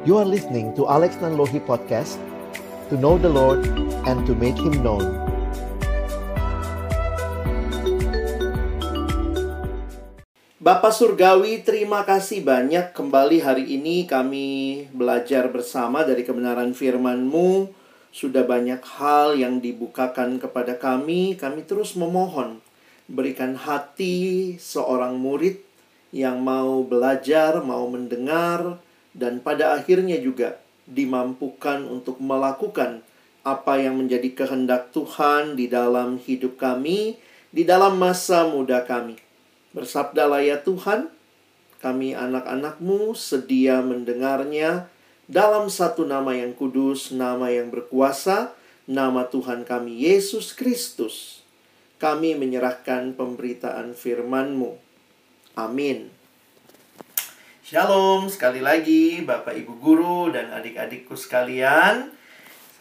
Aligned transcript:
You 0.00 0.16
are 0.16 0.24
listening 0.24 0.72
to 0.80 0.88
Alex 0.88 1.20
Nanlohi 1.20 1.60
Podcast 1.60 2.16
To 2.88 2.96
know 2.96 3.20
the 3.20 3.28
Lord 3.28 3.68
and 4.08 4.24
to 4.24 4.32
make 4.32 4.56
Him 4.56 4.80
known. 4.80 5.04
Bapak 10.56 10.96
Surgawi, 10.96 11.60
terima 11.60 12.08
kasih 12.08 12.40
banyak. 12.40 12.96
Kembali 12.96 13.44
hari 13.44 13.76
ini 13.76 14.08
kami 14.08 14.88
belajar 14.88 15.52
bersama 15.52 16.00
dari 16.00 16.24
kebenaran 16.24 16.72
firman-Mu. 16.72 17.68
Sudah 18.08 18.48
banyak 18.48 18.80
hal 18.80 19.36
yang 19.36 19.60
dibukakan 19.60 20.40
kepada 20.40 20.80
kami, 20.80 21.36
kami 21.36 21.68
terus 21.68 21.92
memohon 21.92 22.64
berikan 23.04 23.52
hati 23.52 24.56
seorang 24.56 25.20
murid 25.20 25.60
yang 26.08 26.40
mau 26.40 26.80
belajar, 26.88 27.60
mau 27.60 27.84
mendengar, 27.84 28.80
dan 29.16 29.42
pada 29.42 29.74
akhirnya 29.74 30.18
juga 30.22 30.62
dimampukan 30.86 31.86
untuk 31.86 32.18
melakukan 32.18 33.02
apa 33.40 33.80
yang 33.80 33.96
menjadi 33.96 34.36
kehendak 34.36 34.92
Tuhan 34.92 35.56
di 35.56 35.70
dalam 35.70 36.20
hidup 36.20 36.60
kami, 36.60 37.16
di 37.50 37.62
dalam 37.64 37.96
masa 37.96 38.44
muda 38.46 38.84
kami. 38.84 39.16
Bersabdalah 39.72 40.44
ya 40.44 40.60
Tuhan, 40.60 41.08
kami 41.80 42.12
anak-anakmu 42.12 43.16
sedia 43.16 43.80
mendengarnya 43.80 44.92
dalam 45.30 45.72
satu 45.72 46.04
nama 46.04 46.36
yang 46.36 46.52
kudus, 46.52 47.14
nama 47.14 47.48
yang 47.48 47.72
berkuasa, 47.72 48.52
nama 48.84 49.24
Tuhan 49.30 49.64
kami 49.64 50.04
Yesus 50.04 50.52
Kristus. 50.52 51.40
Kami 52.02 52.36
menyerahkan 52.36 53.12
pemberitaan 53.14 53.92
firman-Mu. 53.92 54.76
Amin. 55.56 56.19
Shalom, 57.70 58.26
sekali 58.26 58.58
lagi 58.58 59.22
Bapak 59.22 59.54
Ibu 59.54 59.78
Guru 59.78 60.34
dan 60.34 60.50
adik-adikku 60.50 61.14
sekalian. 61.14 62.10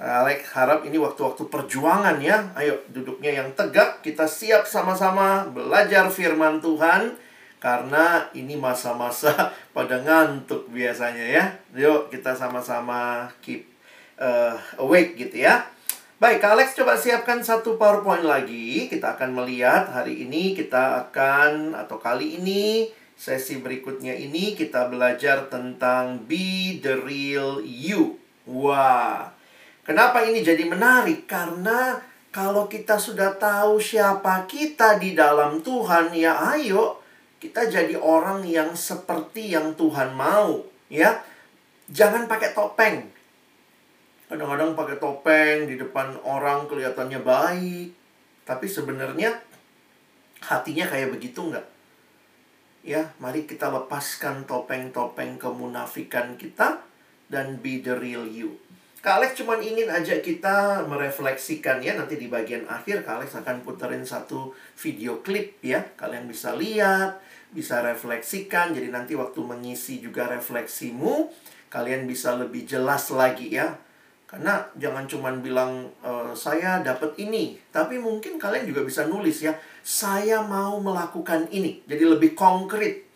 Alex 0.02 0.50
harap 0.58 0.82
ini 0.82 0.98
waktu-waktu 0.98 1.45
perjuangan 1.45 2.18
ya. 2.18 2.50
Ayo 2.58 2.82
duduknya 2.90 3.38
yang 3.38 3.54
tegak, 3.54 4.02
kita 4.02 4.26
siap 4.26 4.66
sama-sama 4.66 5.45
belajar 5.45 6.10
firman 6.10 6.58
Tuhan. 6.58 7.14
Karena 7.62 8.34
ini 8.34 8.58
masa-masa 8.58 9.54
pada 9.78 10.02
ngantuk 10.02 10.66
biasanya 10.73 11.26
ya. 11.38 11.45
Yuk 11.78 12.10
kita 12.10 12.34
sama-sama 12.34 13.30
keep 13.45 13.70
uh, 14.17 14.58
awake 14.82 15.14
gitu 15.22 15.45
ya. 15.45 15.70
Baik, 16.17 16.42
Alex 16.42 16.73
coba 16.73 16.98
siapkan 16.98 17.45
satu 17.45 17.78
PowerPoint 17.78 18.26
lagi. 18.26 18.90
Kita 18.90 19.14
akan 19.14 19.38
melihat 19.38 19.86
hari 19.94 20.26
ini 20.26 20.58
kita 20.58 21.14
akan 21.14 21.78
atau 21.78 22.02
kali 22.02 22.42
ini 22.42 22.90
sesi 23.20 23.59
berikutnya 23.59 24.16
ini 24.16 24.56
kita 24.56 24.88
belajar 24.88 25.52
tentang 25.52 26.23
be 26.23 26.80
the 26.80 26.95
real 27.03 27.59
you. 27.59 28.16
Wah. 28.48 29.36
Kenapa 29.84 30.23
ini 30.23 30.39
jadi 30.39 30.64
menarik? 30.64 31.28
Karena 31.28 32.00
kalau 32.31 32.72
kita 32.72 32.95
sudah 32.95 33.36
tahu 33.36 33.84
siapa 33.84 34.48
kita 34.48 34.95
di 34.95 35.20
dalam 35.20 35.59
Tuhan, 35.59 36.16
ya 36.16 36.56
ayo 36.56 37.03
kita 37.44 37.67
jadi 37.67 38.00
orang 38.00 38.48
yang 38.48 38.72
seperti 38.72 39.52
yang 39.52 39.76
Tuhan 39.76 40.16
mau, 40.16 40.64
ya. 40.88 41.20
Jangan 41.92 42.30
pakai 42.30 42.56
topeng. 42.56 43.04
Kadang-kadang 44.30 44.78
pakai 44.78 44.95
topeng 45.02 45.58
di 45.66 45.76
depan 45.76 46.16
orang 46.22 46.70
kelihatannya 46.70 47.20
baik, 47.26 47.89
tapi 48.45 48.66
sebenarnya 48.70 49.33
hatinya 50.45 50.86
kayak 50.86 51.17
begitu 51.17 51.50
nggak? 51.50 51.79
Ya, 52.80 53.12
mari 53.20 53.44
kita 53.44 53.68
lepaskan 53.68 54.48
topeng-topeng 54.48 55.36
kemunafikan 55.36 56.40
kita 56.40 56.80
dan 57.28 57.60
be 57.60 57.84
the 57.84 57.94
real 57.96 58.24
you. 58.24 58.56
Kak 59.00 59.24
Alex 59.24 59.40
cuma 59.40 59.56
ingin 59.60 59.88
aja 59.88 60.20
kita 60.20 60.84
merefleksikan 60.84 61.80
ya 61.80 61.95
nanti 61.95 62.20
di 62.20 62.28
bagian 62.28 62.68
akhir 62.68 63.08
Kak 63.08 63.23
Alex 63.23 63.32
akan 63.39 63.64
puterin 63.64 64.04
satu 64.04 64.52
video 64.76 65.23
klip 65.23 65.60
ya. 65.64 65.88
Kalian 65.95 66.28
bisa 66.28 66.52
lihat 66.52 67.20
bisa 67.56 67.80
refleksikan. 67.80 68.76
Jadi 68.76 68.92
nanti 68.92 69.16
waktu 69.16 69.39
mengisi 69.39 70.04
juga 70.04 70.28
refleksimu 70.28 71.32
kalian 71.72 72.10
bisa 72.10 72.36
lebih 72.36 72.66
jelas 72.66 73.08
lagi 73.14 73.56
ya 73.56 73.78
karena 74.30 74.62
jangan 74.78 75.10
cuma 75.10 75.34
bilang 75.42 75.90
e, 76.06 76.38
saya 76.38 76.86
dapat 76.86 77.17
ini 77.17 77.58
tapi 77.73 77.98
mungkin 77.98 78.38
kalian 78.38 78.70
juga 78.70 78.86
bisa 78.86 79.10
nulis 79.10 79.42
ya 79.42 79.58
saya 79.82 80.45
mau 80.45 80.78
melakukan 80.78 81.50
ini 81.50 81.82
jadi 81.90 82.06
lebih 82.06 82.38
konkret 82.38 83.10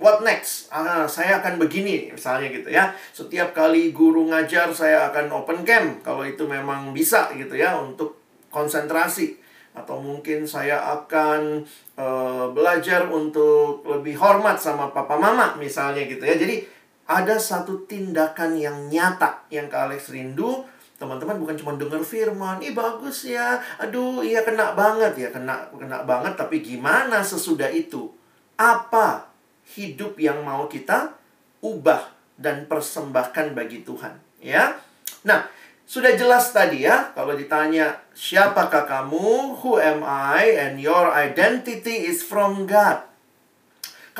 What 0.00 0.24
next? 0.24 0.72
Ah, 0.72 1.04
saya 1.04 1.44
akan 1.44 1.60
begini, 1.60 2.08
misalnya 2.08 2.48
gitu 2.48 2.72
ya. 2.72 2.88
Setiap 3.12 3.52
kali 3.52 3.92
guru 3.92 4.32
ngajar, 4.32 4.72
saya 4.72 5.12
akan 5.12 5.28
open 5.28 5.60
camp. 5.60 6.00
Kalau 6.00 6.24
itu 6.24 6.48
memang 6.48 6.96
bisa 6.96 7.28
gitu 7.36 7.52
ya, 7.52 7.76
untuk 7.76 8.16
konsentrasi. 8.48 9.36
Atau 9.76 10.00
mungkin 10.00 10.48
saya 10.48 10.80
akan 10.80 11.68
uh, 12.00 12.48
belajar 12.48 13.12
untuk 13.12 13.84
lebih 13.84 14.16
hormat 14.16 14.56
sama 14.56 14.88
papa 14.88 15.20
mama, 15.20 15.60
misalnya 15.60 16.08
gitu 16.08 16.24
ya. 16.24 16.32
Jadi, 16.32 16.64
ada 17.10 17.34
satu 17.42 17.82
tindakan 17.90 18.54
yang 18.54 18.86
nyata 18.86 19.42
yang 19.50 19.66
ke 19.66 19.74
Alex 19.74 20.14
rindu. 20.14 20.62
Teman-teman 20.94 21.40
bukan 21.40 21.56
cuma 21.56 21.74
dengar 21.80 22.04
firman, 22.04 22.60
ih 22.60 22.76
bagus 22.76 23.24
ya, 23.24 23.56
aduh 23.80 24.20
iya 24.20 24.44
kena 24.44 24.76
banget 24.76 25.16
ya, 25.16 25.28
kena 25.32 25.66
kena 25.72 26.04
banget. 26.04 26.36
Tapi 26.36 26.60
gimana 26.60 27.24
sesudah 27.24 27.72
itu? 27.72 28.12
Apa 28.60 29.32
hidup 29.74 30.20
yang 30.20 30.44
mau 30.44 30.68
kita 30.68 31.16
ubah 31.64 32.04
dan 32.36 32.68
persembahkan 32.68 33.56
bagi 33.56 33.80
Tuhan, 33.80 34.12
ya. 34.44 34.76
Nah, 35.24 35.48
sudah 35.88 36.14
jelas 36.14 36.52
tadi 36.52 36.84
ya, 36.84 37.10
kalau 37.16 37.32
ditanya 37.32 37.98
siapakah 38.12 38.84
kamu, 38.84 39.56
who 39.58 39.80
am 39.80 40.04
I, 40.04 40.52
and 40.68 40.76
your 40.78 41.08
identity 41.10 42.06
is 42.12 42.20
from 42.20 42.68
God. 42.68 43.09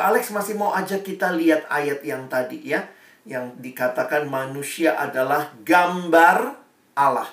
Kak 0.01 0.17
Alex 0.17 0.33
masih 0.33 0.57
mau 0.57 0.73
ajak 0.73 1.05
kita 1.05 1.29
lihat 1.37 1.69
ayat 1.69 2.01
yang 2.01 2.25
tadi 2.25 2.57
ya, 2.65 2.89
yang 3.29 3.53
dikatakan 3.61 4.33
manusia 4.33 4.97
adalah 4.97 5.53
gambar 5.61 6.57
Allah. 6.97 7.29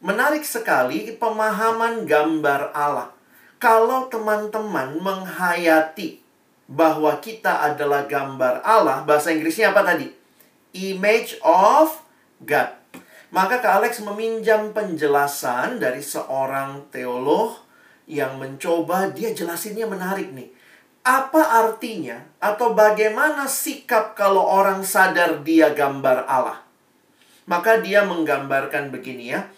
Menarik 0.00 0.40
sekali 0.40 1.12
pemahaman 1.12 2.08
gambar 2.08 2.72
Allah. 2.72 3.12
Kalau 3.60 4.08
teman-teman 4.08 4.96
menghayati 5.04 6.24
bahwa 6.64 7.12
kita 7.20 7.76
adalah 7.76 8.08
gambar 8.08 8.64
Allah, 8.64 9.04
bahasa 9.04 9.28
Inggrisnya 9.28 9.76
apa 9.76 9.84
tadi? 9.84 10.08
Image 10.80 11.36
of 11.44 11.92
God. 12.40 12.72
Maka 13.28 13.60
Kak 13.60 13.84
Alex 13.84 14.00
meminjam 14.00 14.72
penjelasan 14.72 15.76
dari 15.76 16.00
seorang 16.00 16.88
teolog 16.88 17.68
yang 18.08 18.40
mencoba, 18.40 19.12
dia 19.12 19.36
jelasinnya 19.36 19.84
menarik 19.84 20.32
nih. 20.32 20.56
Apa 21.06 21.64
artinya 21.64 22.20
atau 22.42 22.76
bagaimana 22.76 23.48
sikap 23.48 24.12
kalau 24.18 24.44
orang 24.44 24.84
sadar 24.84 25.40
dia 25.40 25.72
gambar 25.72 26.28
Allah? 26.28 26.60
Maka 27.48 27.80
dia 27.80 28.04
menggambarkan 28.04 28.92
begini 28.92 29.32
ya. 29.32 29.48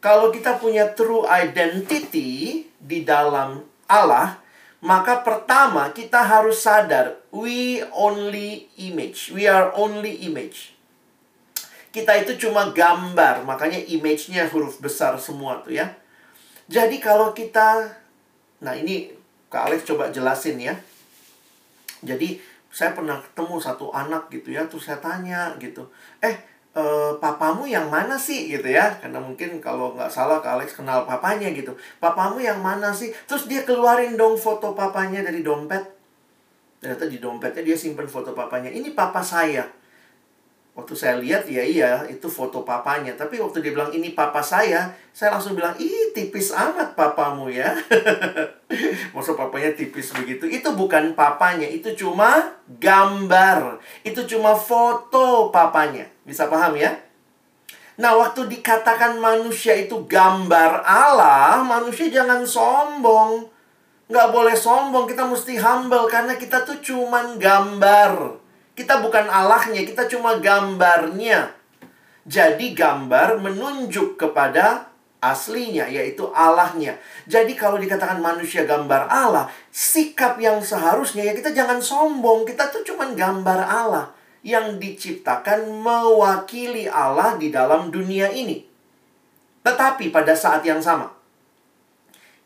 Kalau 0.00 0.32
kita 0.32 0.56
punya 0.56 0.96
true 0.96 1.26
identity 1.28 2.64
di 2.78 2.98
dalam 3.04 3.60
Allah, 3.90 4.40
maka 4.80 5.20
pertama 5.20 5.92
kita 5.92 6.24
harus 6.24 6.64
sadar 6.64 7.20
we 7.34 7.84
only 7.92 8.72
image. 8.80 9.28
We 9.28 9.44
are 9.44 9.74
only 9.76 10.24
image. 10.24 10.72
Kita 11.90 12.16
itu 12.22 12.38
cuma 12.48 12.70
gambar, 12.70 13.42
makanya 13.42 13.82
image-nya 13.82 14.46
huruf 14.48 14.78
besar 14.78 15.18
semua 15.18 15.58
tuh 15.60 15.74
ya. 15.74 15.98
Jadi 16.70 17.02
kalau 17.02 17.34
kita 17.34 17.98
nah 18.62 18.78
ini 18.78 19.10
Kak 19.50 19.66
Alex 19.68 19.82
coba 19.84 20.14
jelasin 20.14 20.62
ya. 20.62 20.78
Jadi 22.00 22.40
saya 22.70 22.94
pernah 22.94 23.18
ketemu 23.18 23.56
satu 23.58 23.90
anak 23.90 24.30
gitu 24.30 24.54
ya, 24.54 24.64
terus 24.70 24.86
saya 24.86 25.02
tanya 25.02 25.52
gitu. 25.58 25.84
Eh, 26.22 26.38
e, 26.70 26.82
papamu 27.18 27.66
yang 27.66 27.90
mana 27.90 28.14
sih? 28.14 28.46
Gitu 28.50 28.70
ya 28.70 28.94
karena 29.02 29.18
mungkin 29.18 29.58
kalau 29.58 29.92
nggak 29.98 30.10
salah 30.10 30.38
Kak 30.38 30.60
Alex 30.60 30.78
kenal 30.78 31.02
papanya 31.02 31.50
gitu 31.50 31.74
papamu 31.98 32.38
yang 32.38 32.62
mana 32.62 32.94
sih? 32.94 33.10
Terus 33.26 33.50
dia 33.50 33.66
keluarin 33.66 34.14
dong 34.14 34.38
foto 34.38 34.72
papanya 34.72 35.26
dari 35.26 35.42
dompet. 35.42 35.82
Ternyata 36.80 37.04
di 37.10 37.18
dompetnya 37.20 37.62
dia 37.66 37.76
simpen 37.76 38.08
foto 38.08 38.32
papanya 38.32 38.72
ini 38.72 38.94
papa 38.96 39.20
saya 39.20 39.79
waktu 40.74 40.94
saya 40.96 41.18
lihat 41.18 41.44
ya 41.50 41.62
iya 41.62 41.92
itu 42.06 42.30
foto 42.30 42.62
papanya. 42.62 43.14
Tapi 43.18 43.38
waktu 43.42 43.60
dia 43.60 43.72
bilang 43.74 43.90
ini 43.90 44.14
papa 44.14 44.40
saya 44.40 44.90
saya 45.10 45.34
langsung 45.34 45.58
bilang 45.58 45.74
ih 45.76 46.14
tipis 46.14 46.54
amat 46.54 46.94
papamu 46.94 47.50
ya. 47.50 47.74
Maksud 49.14 49.34
papanya 49.34 49.74
tipis 49.74 50.14
begitu. 50.14 50.46
Itu 50.46 50.74
bukan 50.74 51.12
papanya 51.18 51.66
itu 51.66 51.92
cuma 51.98 52.56
gambar. 52.80 53.82
Itu 54.06 54.24
cuma 54.24 54.54
foto 54.54 55.50
papanya. 55.50 56.06
Bisa 56.22 56.46
paham 56.46 56.78
ya? 56.78 56.94
Nah, 58.00 58.16
waktu 58.16 58.48
dikatakan 58.48 59.20
manusia 59.20 59.76
itu 59.76 60.08
gambar 60.08 60.80
Allah, 60.88 61.60
manusia 61.60 62.08
jangan 62.08 62.48
sombong. 62.48 63.44
Nggak 64.08 64.28
boleh 64.32 64.56
sombong, 64.56 65.04
kita 65.04 65.28
mesti 65.28 65.60
humble 65.60 66.08
karena 66.08 66.32
kita 66.40 66.64
tuh 66.64 66.80
cuman 66.80 67.36
gambar. 67.36 68.40
Kita 68.74 69.02
bukan 69.02 69.26
Allahnya, 69.28 69.82
kita 69.84 70.08
cuma 70.08 70.38
gambarnya. 70.38 71.52
Jadi 72.24 72.72
gambar 72.76 73.42
menunjuk 73.42 74.16
kepada 74.16 74.90
aslinya, 75.20 75.84
yaitu 75.86 76.28
Allahnya. 76.32 76.96
Jadi 77.28 77.52
kalau 77.54 77.76
dikatakan 77.76 78.18
manusia 78.18 78.64
gambar 78.64 79.06
Allah, 79.12 79.52
sikap 79.68 80.40
yang 80.40 80.64
seharusnya 80.64 81.28
ya 81.28 81.32
kita 81.36 81.52
jangan 81.52 81.78
sombong. 81.78 82.48
Kita 82.48 82.72
tuh 82.72 82.82
cuma 82.82 83.12
gambar 83.12 83.60
Allah 83.68 84.06
yang 84.40 84.80
diciptakan 84.80 85.68
mewakili 85.68 86.88
Allah 86.88 87.36
di 87.36 87.52
dalam 87.52 87.92
dunia 87.92 88.32
ini. 88.32 88.64
Tetapi 89.60 90.08
pada 90.08 90.32
saat 90.32 90.64
yang 90.64 90.80
sama, 90.80 91.12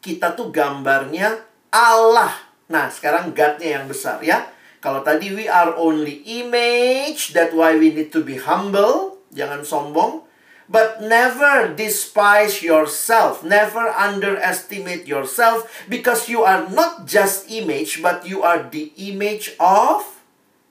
kita 0.02 0.34
tuh 0.34 0.50
gambarnya 0.50 1.38
Allah. 1.70 2.34
Nah, 2.66 2.90
sekarang 2.90 3.30
God-nya 3.30 3.80
yang 3.80 3.86
besar 3.86 4.18
ya. 4.20 4.42
Kalau 4.84 5.00
tadi 5.00 5.32
we 5.32 5.48
are 5.48 5.72
only 5.80 6.20
image, 6.28 7.32
that 7.32 7.56
why 7.56 7.72
we 7.72 7.88
need 7.88 8.12
to 8.12 8.20
be 8.20 8.36
humble. 8.36 9.16
Jangan 9.32 9.64
sombong. 9.64 10.28
But 10.68 11.00
never 11.00 11.72
despise 11.72 12.60
yourself. 12.60 13.40
Never 13.40 13.88
underestimate 13.88 15.08
yourself. 15.08 15.64
Because 15.88 16.28
you 16.28 16.44
are 16.44 16.68
not 16.68 17.08
just 17.08 17.48
image, 17.48 18.04
but 18.04 18.28
you 18.28 18.44
are 18.44 18.60
the 18.60 18.92
image 19.00 19.56
of 19.56 20.04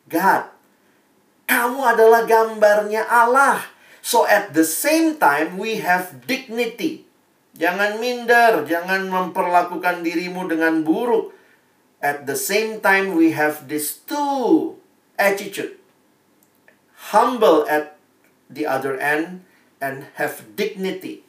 God. 0.06 0.46
Kamu 1.50 1.82
adalah 1.82 2.30
gambarnya 2.30 3.10
Allah. 3.10 3.66
So 4.06 4.30
at 4.30 4.54
the 4.54 4.66
same 4.66 5.18
time, 5.18 5.58
we 5.58 5.82
have 5.82 6.30
dignity. 6.30 7.10
Jangan 7.58 7.98
minder, 7.98 8.62
jangan 8.70 9.10
memperlakukan 9.10 10.06
dirimu 10.06 10.46
dengan 10.46 10.86
buruk. 10.86 11.33
At 12.04 12.28
the 12.28 12.36
same 12.36 12.84
time, 12.84 13.16
we 13.16 13.32
have 13.32 13.72
this 13.72 14.04
two 14.04 14.76
attitude. 15.16 15.80
Humble 17.16 17.64
at 17.72 17.96
the 18.52 18.68
other 18.68 19.00
end 19.00 19.48
and 19.80 20.12
have 20.20 20.44
dignity. 20.60 21.24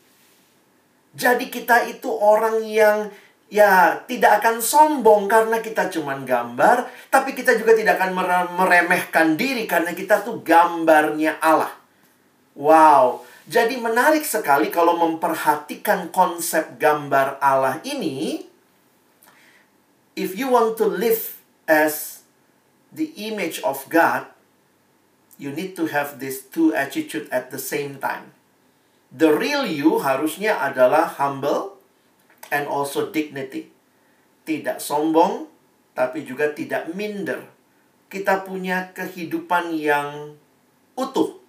Jadi 1.14 1.46
kita 1.46 1.86
itu 1.86 2.10
orang 2.10 2.66
yang 2.66 3.14
ya 3.46 4.02
tidak 4.10 4.42
akan 4.42 4.58
sombong 4.58 5.30
karena 5.30 5.62
kita 5.62 5.86
cuman 5.94 6.26
gambar, 6.26 6.90
tapi 7.06 7.38
kita 7.38 7.54
juga 7.54 7.78
tidak 7.78 8.02
akan 8.02 8.10
meremehkan 8.58 9.38
diri 9.38 9.70
karena 9.70 9.94
kita 9.94 10.26
tuh 10.26 10.42
gambarnya 10.42 11.38
Allah. 11.38 11.70
Wow, 12.58 13.22
jadi 13.46 13.78
menarik 13.78 14.26
sekali 14.26 14.74
kalau 14.74 14.98
memperhatikan 14.98 16.10
konsep 16.10 16.82
gambar 16.82 17.38
Allah 17.38 17.78
ini. 17.86 18.53
If 20.14 20.38
you 20.38 20.50
want 20.50 20.78
to 20.78 20.86
live 20.86 21.42
as 21.66 22.22
the 22.94 23.10
image 23.18 23.58
of 23.66 23.82
God, 23.90 24.30
you 25.38 25.50
need 25.50 25.74
to 25.74 25.90
have 25.90 26.22
these 26.22 26.46
two 26.46 26.70
attitude 26.70 27.26
at 27.34 27.50
the 27.50 27.58
same 27.58 27.98
time. 27.98 28.30
The 29.10 29.34
real 29.34 29.66
you 29.66 30.02
harusnya 30.02 30.58
adalah 30.58 31.18
humble 31.18 31.78
and 32.54 32.70
also 32.70 33.10
dignity. 33.10 33.70
Tidak 34.46 34.78
sombong, 34.78 35.50
tapi 35.98 36.22
juga 36.22 36.54
tidak 36.54 36.94
minder. 36.94 37.42
Kita 38.06 38.46
punya 38.46 38.94
kehidupan 38.94 39.74
yang 39.74 40.38
utuh 40.94 41.42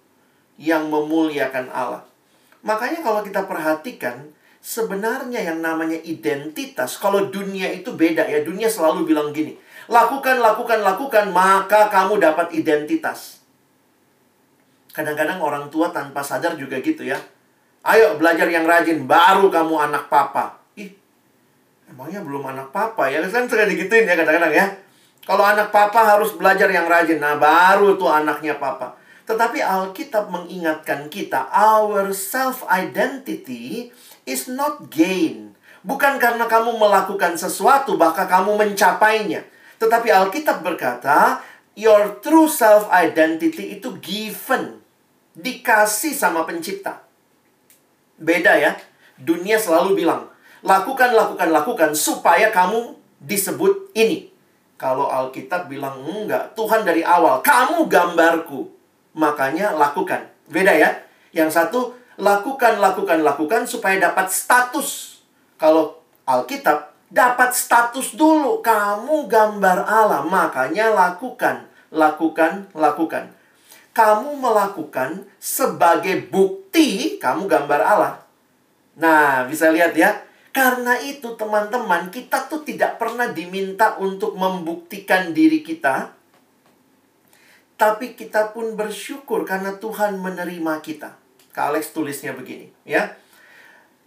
yang 0.58 0.90
memuliakan 0.90 1.70
Allah. 1.70 2.02
Makanya 2.66 3.06
kalau 3.06 3.22
kita 3.22 3.46
perhatikan, 3.46 4.34
sebenarnya 4.66 5.46
yang 5.46 5.62
namanya 5.62 5.94
identitas, 6.02 6.98
kalau 6.98 7.30
dunia 7.30 7.70
itu 7.70 7.94
beda 7.94 8.26
ya, 8.26 8.42
dunia 8.42 8.66
selalu 8.66 9.06
bilang 9.06 9.30
gini, 9.30 9.54
lakukan, 9.86 10.42
lakukan, 10.42 10.82
lakukan, 10.82 11.30
maka 11.30 11.86
kamu 11.86 12.18
dapat 12.18 12.50
identitas. 12.50 13.38
Kadang-kadang 14.90 15.38
orang 15.38 15.70
tua 15.70 15.94
tanpa 15.94 16.26
sadar 16.26 16.58
juga 16.58 16.82
gitu 16.82 17.06
ya. 17.06 17.14
Ayo 17.86 18.18
belajar 18.18 18.50
yang 18.50 18.66
rajin, 18.66 19.06
baru 19.06 19.46
kamu 19.46 19.78
anak 19.86 20.10
papa. 20.10 20.58
Ih, 20.74 20.90
emangnya 21.86 22.26
belum 22.26 22.42
anak 22.50 22.74
papa 22.74 23.06
ya? 23.06 23.22
Kan 23.30 23.46
sering 23.46 23.70
digituin 23.70 24.10
ya 24.10 24.18
kadang-kadang 24.18 24.50
ya. 24.50 24.66
Kalau 25.22 25.46
anak 25.46 25.70
papa 25.70 26.02
harus 26.02 26.34
belajar 26.34 26.66
yang 26.66 26.90
rajin, 26.90 27.22
nah 27.22 27.38
baru 27.38 27.94
tuh 27.94 28.10
anaknya 28.10 28.58
papa. 28.58 28.98
Tetapi 29.26 29.58
Alkitab 29.58 30.30
mengingatkan 30.30 31.06
kita, 31.10 31.50
our 31.50 32.10
self-identity 32.14 33.90
is 34.26 34.50
not 34.50 34.90
gain. 34.90 35.54
Bukan 35.86 36.18
karena 36.18 36.50
kamu 36.50 36.74
melakukan 36.76 37.38
sesuatu, 37.38 37.94
bahkan 37.94 38.26
kamu 38.26 38.58
mencapainya. 38.58 39.46
Tetapi 39.78 40.10
Alkitab 40.10 40.66
berkata, 40.66 41.40
your 41.78 42.18
true 42.18 42.50
self-identity 42.50 43.78
itu 43.78 43.94
given. 44.02 44.82
Dikasih 45.38 46.10
sama 46.10 46.42
pencipta. 46.42 47.06
Beda 48.18 48.58
ya. 48.58 48.74
Dunia 49.16 49.62
selalu 49.62 50.02
bilang, 50.02 50.26
lakukan, 50.66 51.14
lakukan, 51.14 51.48
lakukan, 51.54 51.90
supaya 51.94 52.50
kamu 52.50 52.98
disebut 53.22 53.94
ini. 53.94 54.34
Kalau 54.76 55.06
Alkitab 55.08 55.70
bilang, 55.70 56.02
enggak, 56.02 56.52
Tuhan 56.58 56.82
dari 56.84 57.06
awal, 57.06 57.40
kamu 57.40 57.86
gambarku 57.86 58.68
makanya 59.16 59.72
lakukan. 59.72 60.28
Beda 60.50 60.74
ya. 60.74 60.98
Yang 61.32 61.50
satu, 61.56 61.80
lakukan, 62.16 62.80
lakukan, 62.80 63.20
lakukan 63.24 63.62
supaya 63.68 63.96
dapat 64.00 64.28
status. 64.32 65.20
Kalau 65.56 66.00
Alkitab, 66.28 66.92
dapat 67.08 67.52
status 67.56 68.16
dulu. 68.16 68.60
Kamu 68.60 69.28
gambar 69.30 69.84
Allah, 69.86 70.24
makanya 70.26 70.92
lakukan, 70.92 71.68
lakukan, 71.92 72.68
lakukan. 72.76 73.32
Kamu 73.96 74.36
melakukan 74.36 75.24
sebagai 75.40 76.28
bukti 76.28 77.16
kamu 77.16 77.48
gambar 77.48 77.80
Allah. 77.80 78.14
Nah, 79.00 79.48
bisa 79.48 79.72
lihat 79.72 79.96
ya. 79.96 80.12
Karena 80.52 80.96
itu 81.00 81.36
teman-teman, 81.36 82.08
kita 82.08 82.48
tuh 82.48 82.64
tidak 82.64 82.96
pernah 82.96 83.28
diminta 83.28 83.96
untuk 84.00 84.36
membuktikan 84.36 85.32
diri 85.36 85.60
kita 85.60 86.16
tapi 87.76 88.16
kita 88.16 88.56
pun 88.56 88.72
bersyukur 88.72 89.44
karena 89.44 89.76
Tuhan 89.76 90.16
menerima 90.16 90.80
kita. 90.80 91.25
Kak 91.56 91.72
Alex 91.72 91.88
tulisnya 91.96 92.36
begini, 92.36 92.68
ya. 92.84 93.16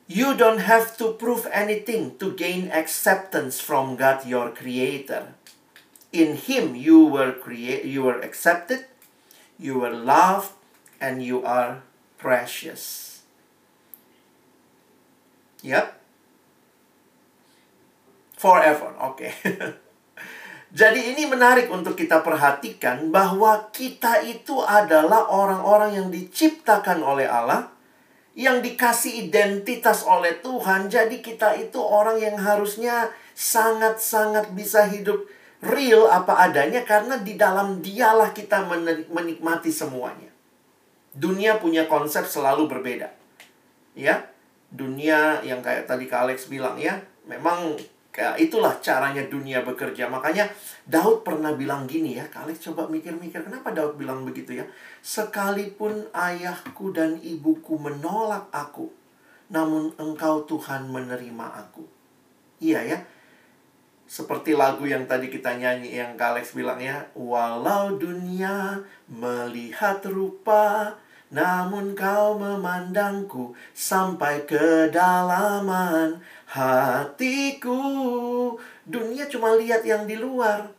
You 0.06 0.38
don't 0.38 0.62
have 0.62 0.94
to 1.02 1.18
prove 1.18 1.50
anything 1.50 2.14
to 2.22 2.38
gain 2.38 2.70
acceptance 2.70 3.58
from 3.58 3.98
God 3.98 4.22
your 4.26 4.54
creator. 4.54 5.34
In 6.14 6.38
him 6.38 6.78
you 6.78 7.10
were 7.10 7.34
create 7.34 7.86
you 7.90 8.06
were 8.06 8.22
accepted, 8.22 8.86
you 9.58 9.82
were 9.82 9.94
loved 9.94 10.54
and 11.02 11.26
you 11.26 11.42
are 11.42 11.82
precious. 12.22 13.22
Yep. 15.66 15.98
Forever. 18.38 18.94
Okay. 19.14 19.34
Jadi 20.70 21.18
ini 21.18 21.26
menarik 21.26 21.66
untuk 21.74 21.98
kita 21.98 22.22
perhatikan 22.22 23.10
bahwa 23.10 23.74
kita 23.74 24.22
itu 24.22 24.62
adalah 24.62 25.26
orang-orang 25.26 25.98
yang 25.98 26.08
diciptakan 26.14 27.02
oleh 27.02 27.26
Allah, 27.26 27.74
yang 28.38 28.62
dikasih 28.62 29.30
identitas 29.30 30.06
oleh 30.06 30.38
Tuhan. 30.46 30.86
Jadi 30.86 31.26
kita 31.26 31.58
itu 31.58 31.82
orang 31.82 32.22
yang 32.22 32.38
harusnya 32.38 33.10
sangat-sangat 33.34 34.54
bisa 34.54 34.86
hidup 34.86 35.26
real 35.66 36.06
apa 36.06 36.38
adanya 36.38 36.86
karena 36.86 37.18
di 37.18 37.34
dalam 37.34 37.82
dialah 37.82 38.30
kita 38.30 38.70
menikmati 39.10 39.74
semuanya. 39.74 40.30
Dunia 41.18 41.58
punya 41.58 41.90
konsep 41.90 42.30
selalu 42.30 42.70
berbeda. 42.70 43.10
Ya, 43.98 44.30
dunia 44.70 45.42
yang 45.42 45.66
kayak 45.66 45.90
tadi 45.90 46.06
Kak 46.06 46.30
Alex 46.30 46.46
bilang 46.46 46.78
ya, 46.78 47.02
memang 47.26 47.76
itulah 48.36 48.76
caranya 48.84 49.24
dunia 49.32 49.64
bekerja. 49.64 50.12
Makanya 50.12 50.52
Daud 50.84 51.24
pernah 51.24 51.56
bilang 51.56 51.88
gini 51.88 52.20
ya. 52.20 52.28
Kali 52.28 52.52
coba 52.60 52.92
mikir-mikir 52.92 53.48
kenapa 53.48 53.72
Daud 53.72 53.96
bilang 53.96 54.28
begitu 54.28 54.60
ya. 54.60 54.66
Sekalipun 55.00 56.12
ayahku 56.12 56.92
dan 56.92 57.16
ibuku 57.24 57.80
menolak 57.80 58.52
aku. 58.52 58.92
Namun 59.50 59.96
engkau 59.96 60.44
Tuhan 60.44 60.92
menerima 60.92 61.48
aku. 61.64 61.88
Iya 62.60 62.84
ya. 62.84 63.00
Seperti 64.10 64.58
lagu 64.58 64.90
yang 64.90 65.06
tadi 65.06 65.30
kita 65.30 65.56
nyanyi 65.56 65.96
yang 65.96 66.20
Kalex 66.20 66.52
bilang 66.58 66.82
ya. 66.82 67.08
Walau 67.16 67.96
dunia 67.96 68.84
melihat 69.08 70.04
rupa 70.10 70.98
namun 71.30 71.94
kau 71.94 72.42
memandangku 72.42 73.54
sampai 73.70 74.50
kedalaman 74.50 76.18
hatiku. 76.50 77.78
Dunia 78.90 79.30
cuma 79.30 79.54
lihat 79.54 79.86
yang 79.86 80.10
di 80.10 80.18
luar. 80.18 80.74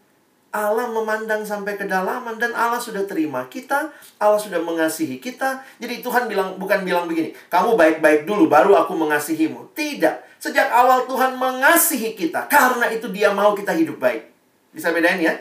Allah 0.50 0.90
memandang 0.90 1.46
sampai 1.46 1.78
kedalaman 1.78 2.34
dan 2.42 2.50
Allah 2.58 2.82
sudah 2.82 3.06
terima 3.06 3.46
kita, 3.46 3.94
Allah 4.18 4.40
sudah 4.42 4.58
mengasihi 4.58 5.22
kita. 5.22 5.62
Jadi 5.78 6.02
Tuhan 6.02 6.26
bilang 6.26 6.58
bukan 6.58 6.82
bilang 6.82 7.06
begini, 7.06 7.30
kamu 7.46 7.78
baik-baik 7.78 8.26
dulu 8.26 8.50
baru 8.50 8.74
aku 8.82 8.98
mengasihimu. 8.98 9.70
Tidak. 9.78 10.42
Sejak 10.42 10.66
awal 10.74 11.06
Tuhan 11.06 11.38
mengasihi 11.38 12.18
kita, 12.18 12.50
karena 12.50 12.90
itu 12.90 13.06
Dia 13.14 13.30
mau 13.30 13.54
kita 13.54 13.70
hidup 13.70 14.02
baik. 14.02 14.26
Bisa 14.74 14.90
bedain 14.90 15.22
ya? 15.22 15.38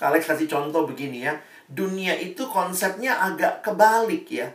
Alex 0.00 0.24
kasih 0.24 0.48
contoh 0.48 0.88
begini 0.88 1.28
ya. 1.28 1.36
Dunia 1.68 2.16
itu 2.16 2.48
konsepnya 2.48 3.20
agak 3.20 3.60
kebalik 3.60 4.24
ya. 4.32 4.48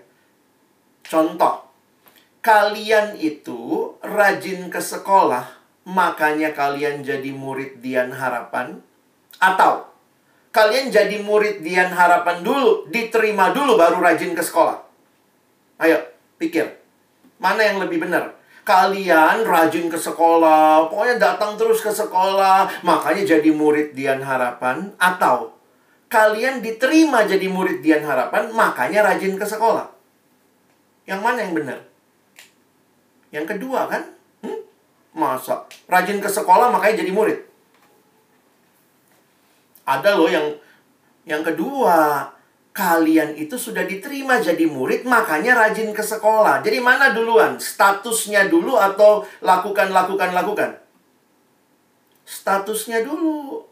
Contoh, 1.05 1.66
kalian 2.47 3.19
itu 3.19 3.91
rajin 3.99 4.71
ke 4.71 4.79
sekolah, 4.79 5.51
makanya 5.83 6.55
kalian 6.55 7.03
jadi 7.03 7.35
murid 7.35 7.83
Dian 7.83 8.15
Harapan. 8.15 8.79
Atau, 9.35 9.91
kalian 10.55 10.87
jadi 10.87 11.19
murid 11.19 11.59
Dian 11.59 11.91
Harapan 11.91 12.47
dulu, 12.47 12.87
diterima 12.87 13.51
dulu 13.51 13.75
baru 13.75 13.99
rajin 13.99 14.31
ke 14.31 14.39
sekolah. 14.39 14.79
Ayo, 15.83 15.99
pikir. 16.39 16.71
Mana 17.43 17.67
yang 17.67 17.83
lebih 17.83 18.07
benar? 18.07 18.39
Kalian 18.63 19.43
rajin 19.43 19.91
ke 19.91 19.99
sekolah, 19.99 20.87
pokoknya 20.87 21.19
datang 21.19 21.59
terus 21.59 21.83
ke 21.83 21.91
sekolah, 21.91 22.79
makanya 22.87 23.27
jadi 23.27 23.51
murid 23.51 23.91
Dian 23.91 24.23
Harapan. 24.23 24.95
Atau, 24.95 25.51
kalian 26.07 26.63
diterima 26.63 27.27
jadi 27.27 27.51
murid 27.51 27.83
Dian 27.83 28.07
Harapan, 28.07 28.55
makanya 28.55 29.03
rajin 29.03 29.35
ke 29.35 29.43
sekolah. 29.43 29.91
Yang 31.03 31.19
mana 31.19 31.39
yang 31.43 31.51
benar? 31.51 31.86
Yang 33.37 33.53
kedua 33.53 33.85
kan? 33.85 34.01
Hmm? 34.41 34.59
Masa? 35.13 35.69
Rajin 35.85 36.17
ke 36.17 36.25
sekolah 36.25 36.73
makanya 36.73 37.05
jadi 37.05 37.13
murid. 37.13 37.37
Ada 39.85 40.17
loh 40.17 40.25
yang 40.25 40.57
yang 41.29 41.45
kedua, 41.45 42.25
kalian 42.73 43.37
itu 43.37 43.57
sudah 43.57 43.85
diterima 43.85 44.41
jadi 44.41 44.65
murid, 44.65 45.05
makanya 45.05 45.53
rajin 45.53 45.93
ke 45.93 46.01
sekolah. 46.01 46.65
Jadi 46.65 46.81
mana 46.81 47.13
duluan? 47.13 47.61
Statusnya 47.61 48.49
dulu 48.49 48.77
atau 48.77 49.25
lakukan, 49.45 49.89
lakukan, 49.93 50.33
lakukan? 50.33 50.77
Statusnya 52.21 53.01
dulu. 53.01 53.65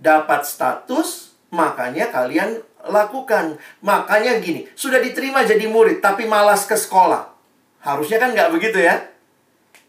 Dapat 0.00 0.48
status, 0.48 1.36
makanya 1.52 2.08
kalian 2.08 2.60
lakukan. 2.88 3.60
Makanya 3.84 4.40
gini, 4.40 4.68
sudah 4.72 5.00
diterima 5.00 5.44
jadi 5.44 5.68
murid, 5.68 6.00
tapi 6.00 6.24
malas 6.24 6.64
ke 6.64 6.76
sekolah. 6.76 7.39
Harusnya 7.80 8.20
kan 8.20 8.36
nggak 8.36 8.52
begitu 8.52 8.78
ya? 8.80 9.10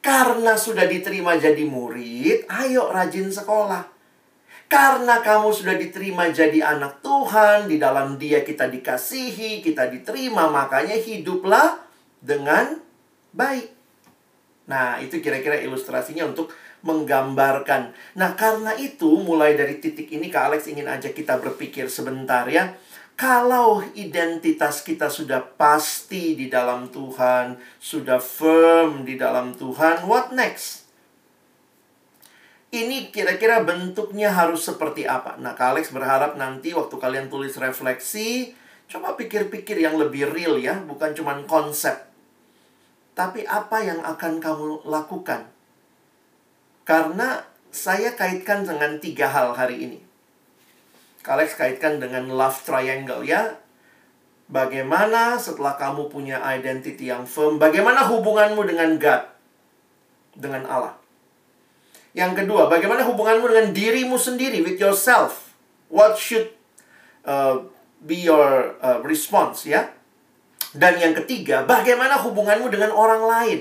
Karena 0.01 0.57
sudah 0.57 0.89
diterima 0.89 1.38
jadi 1.38 1.62
murid, 1.62 2.50
ayo 2.50 2.89
rajin 2.89 3.29
sekolah. 3.29 3.86
Karena 4.71 5.19
kamu 5.19 5.51
sudah 5.51 5.75
diterima 5.75 6.31
jadi 6.31 6.63
anak 6.63 7.03
Tuhan, 7.03 7.67
di 7.67 7.75
dalam 7.75 8.15
Dia 8.15 8.39
kita 8.41 8.71
dikasihi, 8.71 9.60
kita 9.60 9.91
diterima, 9.91 10.48
makanya 10.48 10.95
hiduplah 10.95 11.83
dengan 12.24 12.79
baik. 13.36 13.67
Nah, 14.71 15.03
itu 15.03 15.19
kira-kira 15.19 15.60
ilustrasinya 15.60 16.24
untuk 16.24 16.55
menggambarkan. 16.88 17.91
Nah, 18.15 18.31
karena 18.39 18.71
itu 18.79 19.12
mulai 19.21 19.60
dari 19.60 19.83
titik 19.83 20.07
ini 20.07 20.31
Kak 20.31 20.50
Alex 20.50 20.71
ingin 20.71 20.88
ajak 20.88 21.13
kita 21.13 21.38
berpikir 21.38 21.91
sebentar 21.91 22.48
ya. 22.48 22.71
Kalau 23.22 23.86
identitas 23.94 24.82
kita 24.82 25.06
sudah 25.06 25.46
pasti 25.54 26.34
di 26.34 26.50
dalam 26.50 26.90
Tuhan, 26.90 27.54
sudah 27.78 28.18
firm 28.18 29.06
di 29.06 29.13
dalam 29.13 29.54
Tuhan, 29.54 30.10
what 30.10 30.34
next? 30.34 30.82
ini 32.72 33.12
kira-kira 33.12 33.68
bentuknya 33.68 34.32
harus 34.32 34.63
seperti 34.63 35.04
apa? 35.04 35.36
Nah, 35.44 35.51
Kak 35.51 35.75
Alex 35.75 35.92
berharap 35.92 36.40
nanti 36.40 36.72
waktu 36.72 36.96
kalian 36.96 37.28
tulis 37.28 37.60
refleksi, 37.60 38.56
coba 38.88 39.20
pikir-pikir 39.20 39.75
yang 39.84 40.00
lebih 40.00 40.32
real 40.32 40.56
ya, 40.56 40.80
bukan 40.80 41.12
cuma 41.12 41.36
konsep. 41.44 42.08
Tapi 43.12 43.44
apa 43.44 43.84
yang 43.84 44.00
akan 44.00 44.40
kamu 44.40 44.88
lakukan? 44.88 45.51
Karena 46.88 47.44
saya 47.75 48.16
kaitkan 48.16 48.63
dengan 48.63 49.04
tiga 49.04 49.28
hal 49.28 49.51
hari 49.51 49.84
ini. 49.84 50.00
Kak 51.22 51.38
Alex 51.38 51.54
kaitkan 51.54 52.01
dengan 52.01 52.30
love 52.34 52.58
triangle 52.66 53.22
ya. 53.22 53.58
Bagaimana 54.51 55.40
setelah 55.40 55.80
kamu 55.80 56.12
punya 56.12 56.44
identity 56.44 57.08
yang 57.08 57.24
firm, 57.24 57.56
bagaimana 57.56 58.04
hubunganmu 58.04 58.62
dengan 58.68 59.00
God? 59.00 59.24
Dengan 60.36 60.68
Allah. 60.68 60.96
Yang 62.12 62.44
kedua, 62.44 62.68
bagaimana 62.68 63.08
hubunganmu 63.08 63.48
dengan 63.48 63.72
dirimu 63.72 64.20
sendiri, 64.20 64.60
with 64.60 64.75
yourself? 64.75 65.56
What 65.88 66.20
should 66.20 66.51
uh, 67.24 67.63
be 68.04 68.28
your 68.28 68.75
uh, 68.84 69.00
response, 69.08 69.63
ya? 69.63 69.88
Dan 70.75 71.00
yang 71.00 71.16
ketiga, 71.24 71.63
bagaimana 71.63 72.20
hubunganmu 72.20 72.68
dengan 72.68 72.92
orang 72.92 73.24
lain? 73.24 73.60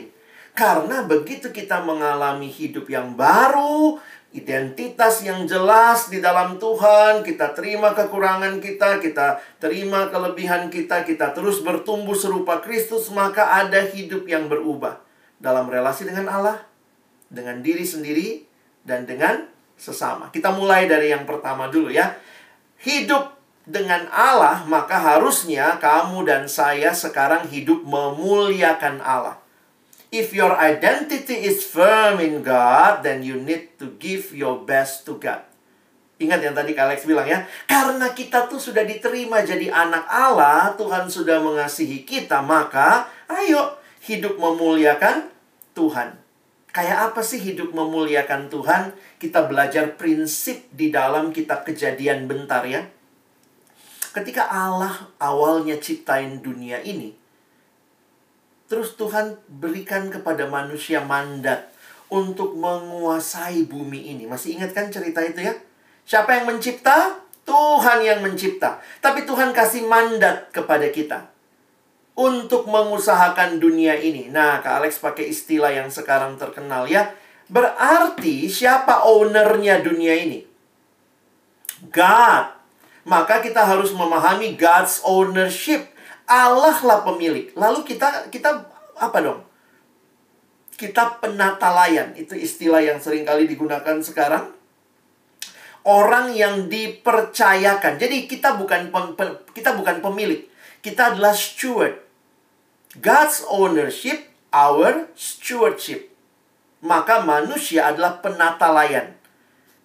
Karena 0.59 1.07
begitu 1.07 1.55
kita 1.55 1.87
mengalami 1.87 2.51
hidup 2.51 2.91
yang 2.91 3.15
baru, 3.15 4.03
identitas 4.31 5.27
yang 5.27 5.43
jelas 5.43 6.07
di 6.07 6.23
dalam 6.23 6.55
Tuhan, 6.63 7.27
kita 7.27 7.51
terima 7.51 7.91
kekurangan 7.91 8.63
kita, 8.63 9.03
kita 9.03 9.43
terima 9.59 10.07
kelebihan 10.07 10.71
kita, 10.71 11.03
kita 11.03 11.35
terus 11.35 11.59
bertumbuh 11.67 12.15
serupa 12.15 12.63
Kristus, 12.63 13.11
maka 13.11 13.59
ada 13.59 13.83
hidup 13.91 14.31
yang 14.31 14.47
berubah 14.47 15.03
dalam 15.43 15.67
relasi 15.67 16.07
dengan 16.07 16.31
Allah, 16.31 16.63
dengan 17.27 17.59
diri 17.59 17.83
sendiri 17.83 18.47
dan 18.87 19.03
dengan 19.03 19.51
sesama. 19.75 20.31
Kita 20.31 20.55
mulai 20.55 20.87
dari 20.87 21.11
yang 21.11 21.27
pertama 21.27 21.67
dulu 21.67 21.91
ya. 21.91 22.15
Hidup 22.79 23.35
dengan 23.67 24.07
Allah, 24.15 24.63
maka 24.71 24.95
harusnya 24.95 25.75
kamu 25.83 26.23
dan 26.23 26.47
saya 26.47 26.95
sekarang 26.95 27.51
hidup 27.51 27.83
memuliakan 27.83 29.03
Allah. 29.03 29.40
If 30.11 30.35
your 30.35 30.59
identity 30.59 31.47
is 31.47 31.63
firm 31.63 32.19
in 32.19 32.43
God, 32.43 33.07
then 33.07 33.23
you 33.23 33.39
need 33.39 33.79
to 33.79 33.95
give 34.03 34.35
your 34.35 34.59
best 34.67 35.07
to 35.07 35.15
God. 35.23 35.47
Ingat 36.19 36.43
yang 36.43 36.53
tadi 36.53 36.75
Alex 36.75 37.07
bilang 37.07 37.25
ya, 37.25 37.47
karena 37.65 38.11
kita 38.11 38.51
tuh 38.51 38.59
sudah 38.59 38.83
diterima 38.83 39.41
jadi 39.41 39.71
anak 39.71 40.05
Allah, 40.11 40.75
Tuhan 40.75 41.07
sudah 41.07 41.39
mengasihi 41.41 42.03
kita, 42.03 42.43
maka 42.43 43.07
ayo 43.31 43.79
hidup 44.03 44.35
memuliakan 44.37 45.31
Tuhan. 45.79 46.19
Kayak 46.75 47.15
apa 47.15 47.23
sih 47.23 47.39
hidup 47.39 47.71
memuliakan 47.71 48.51
Tuhan? 48.51 48.95
Kita 49.23 49.47
belajar 49.47 49.95
prinsip 49.95 50.67
di 50.75 50.91
dalam 50.91 51.31
kitab 51.31 51.63
kejadian 51.63 52.27
bentar 52.27 52.67
ya. 52.67 52.83
Ketika 54.11 54.51
Allah 54.51 55.07
awalnya 55.23 55.79
ciptain 55.79 56.43
dunia 56.43 56.83
ini, 56.83 57.15
terus 58.71 58.95
Tuhan 58.95 59.35
berikan 59.51 60.07
kepada 60.15 60.47
manusia 60.47 61.03
mandat 61.03 61.75
untuk 62.07 62.55
menguasai 62.55 63.67
bumi 63.67 64.15
ini. 64.15 64.31
Masih 64.31 64.55
ingat 64.55 64.71
kan 64.71 64.87
cerita 64.95 65.19
itu 65.27 65.43
ya? 65.43 65.55
Siapa 66.07 66.39
yang 66.39 66.47
mencipta? 66.47 67.19
Tuhan 67.43 67.99
yang 68.07 68.23
mencipta. 68.23 68.79
Tapi 69.03 69.27
Tuhan 69.27 69.51
kasih 69.51 69.91
mandat 69.91 70.55
kepada 70.55 70.87
kita 70.95 71.27
untuk 72.15 72.71
mengusahakan 72.71 73.59
dunia 73.59 73.99
ini. 73.99 74.31
Nah, 74.31 74.63
Kak 74.63 74.83
Alex 74.83 75.03
pakai 75.03 75.31
istilah 75.35 75.75
yang 75.75 75.91
sekarang 75.91 76.39
terkenal 76.39 76.87
ya. 76.87 77.11
Berarti 77.51 78.47
siapa 78.47 79.03
ownernya 79.03 79.83
dunia 79.83 80.15
ini? 80.15 80.47
God. 81.91 82.63
Maka 83.09 83.41
kita 83.43 83.65
harus 83.65 83.91
memahami 83.91 84.55
God's 84.55 85.03
ownership. 85.03 85.91
Allah 86.31 86.79
lah 86.87 87.03
pemilik. 87.03 87.51
Lalu 87.59 87.83
kita 87.83 88.31
kita 88.31 88.63
apa 88.95 89.19
dong? 89.19 89.43
Kita 90.79 91.19
penata 91.19 91.75
layan. 91.75 92.15
Itu 92.15 92.39
istilah 92.39 92.79
yang 92.79 93.03
sering 93.03 93.27
kali 93.27 93.51
digunakan 93.51 93.99
sekarang. 93.99 94.55
Orang 95.83 96.31
yang 96.31 96.71
dipercayakan. 96.71 97.99
Jadi 97.99 98.31
kita 98.31 98.55
bukan 98.55 98.95
pem, 98.95 99.43
kita 99.51 99.75
bukan 99.75 99.99
pemilik. 99.99 100.47
Kita 100.79 101.13
adalah 101.13 101.35
steward. 101.35 101.99
God's 103.03 103.43
ownership, 103.51 104.31
our 104.55 105.11
stewardship. 105.19 106.15
Maka 106.81 107.27
manusia 107.27 107.91
adalah 107.91 108.23
penata 108.23 108.71
layan. 108.71 109.19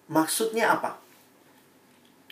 Maksudnya 0.06 0.78
apa? 0.78 1.05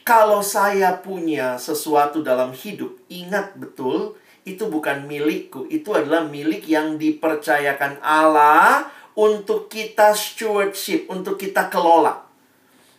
Kalau 0.05 0.45
saya 0.45 1.01
punya 1.01 1.57
sesuatu 1.57 2.21
dalam 2.21 2.53
hidup, 2.53 3.01
ingat 3.09 3.57
betul, 3.57 4.21
itu 4.45 4.69
bukan 4.69 5.09
milikku. 5.09 5.65
Itu 5.73 5.97
adalah 5.97 6.29
milik 6.29 6.69
yang 6.69 7.01
dipercayakan 7.01 8.05
Allah 8.05 8.93
untuk 9.17 9.73
kita 9.73 10.13
stewardship, 10.13 11.09
untuk 11.09 11.41
kita 11.41 11.73
kelola. 11.73 12.21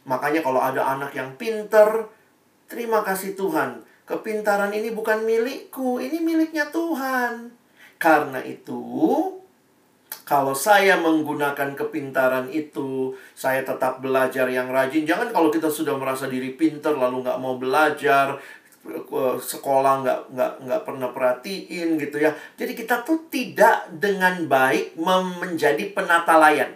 Makanya 0.09 0.41
kalau 0.41 0.57
ada 0.57 0.81
anak 0.97 1.13
yang 1.13 1.37
pinter, 1.37 2.09
terima 2.65 3.05
kasih 3.05 3.37
Tuhan. 3.37 3.85
Kepintaran 4.09 4.73
ini 4.73 4.89
bukan 4.89 5.21
milikku, 5.29 6.01
ini 6.01 6.17
miliknya 6.25 6.73
Tuhan. 6.73 7.53
Karena 8.01 8.41
itu, 8.41 8.81
kalau 10.25 10.57
saya 10.57 10.97
menggunakan 10.97 11.77
kepintaran 11.77 12.49
itu, 12.49 13.13
saya 13.37 13.61
tetap 13.61 14.01
belajar 14.01 14.49
yang 14.49 14.73
rajin. 14.73 15.05
Jangan 15.05 15.29
kalau 15.29 15.53
kita 15.53 15.69
sudah 15.69 15.93
merasa 16.01 16.25
diri 16.25 16.57
pinter 16.57 16.97
lalu 16.97 17.21
nggak 17.21 17.37
mau 17.37 17.61
belajar, 17.61 18.41
sekolah 19.37 20.01
nggak 20.01 20.19
nggak 20.33 20.53
nggak 20.65 20.81
pernah 20.81 21.09
perhatiin 21.13 22.01
gitu 22.01 22.17
ya. 22.17 22.33
Jadi 22.57 22.73
kita 22.73 23.05
tuh 23.05 23.29
tidak 23.29 23.85
dengan 24.01 24.49
baik 24.49 24.97
menjadi 24.97 25.93
penata 25.93 26.41
layan. 26.41 26.73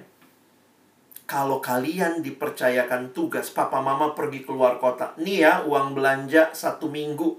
kalau 1.29 1.61
kalian 1.61 2.25
dipercayakan 2.25 3.13
tugas, 3.13 3.53
papa 3.53 3.77
mama 3.85 4.17
pergi 4.17 4.41
keluar 4.41 4.81
kota. 4.81 5.13
Nih 5.21 5.45
ya, 5.45 5.61
uang 5.61 5.93
belanja 5.93 6.49
satu 6.57 6.89
minggu. 6.89 7.37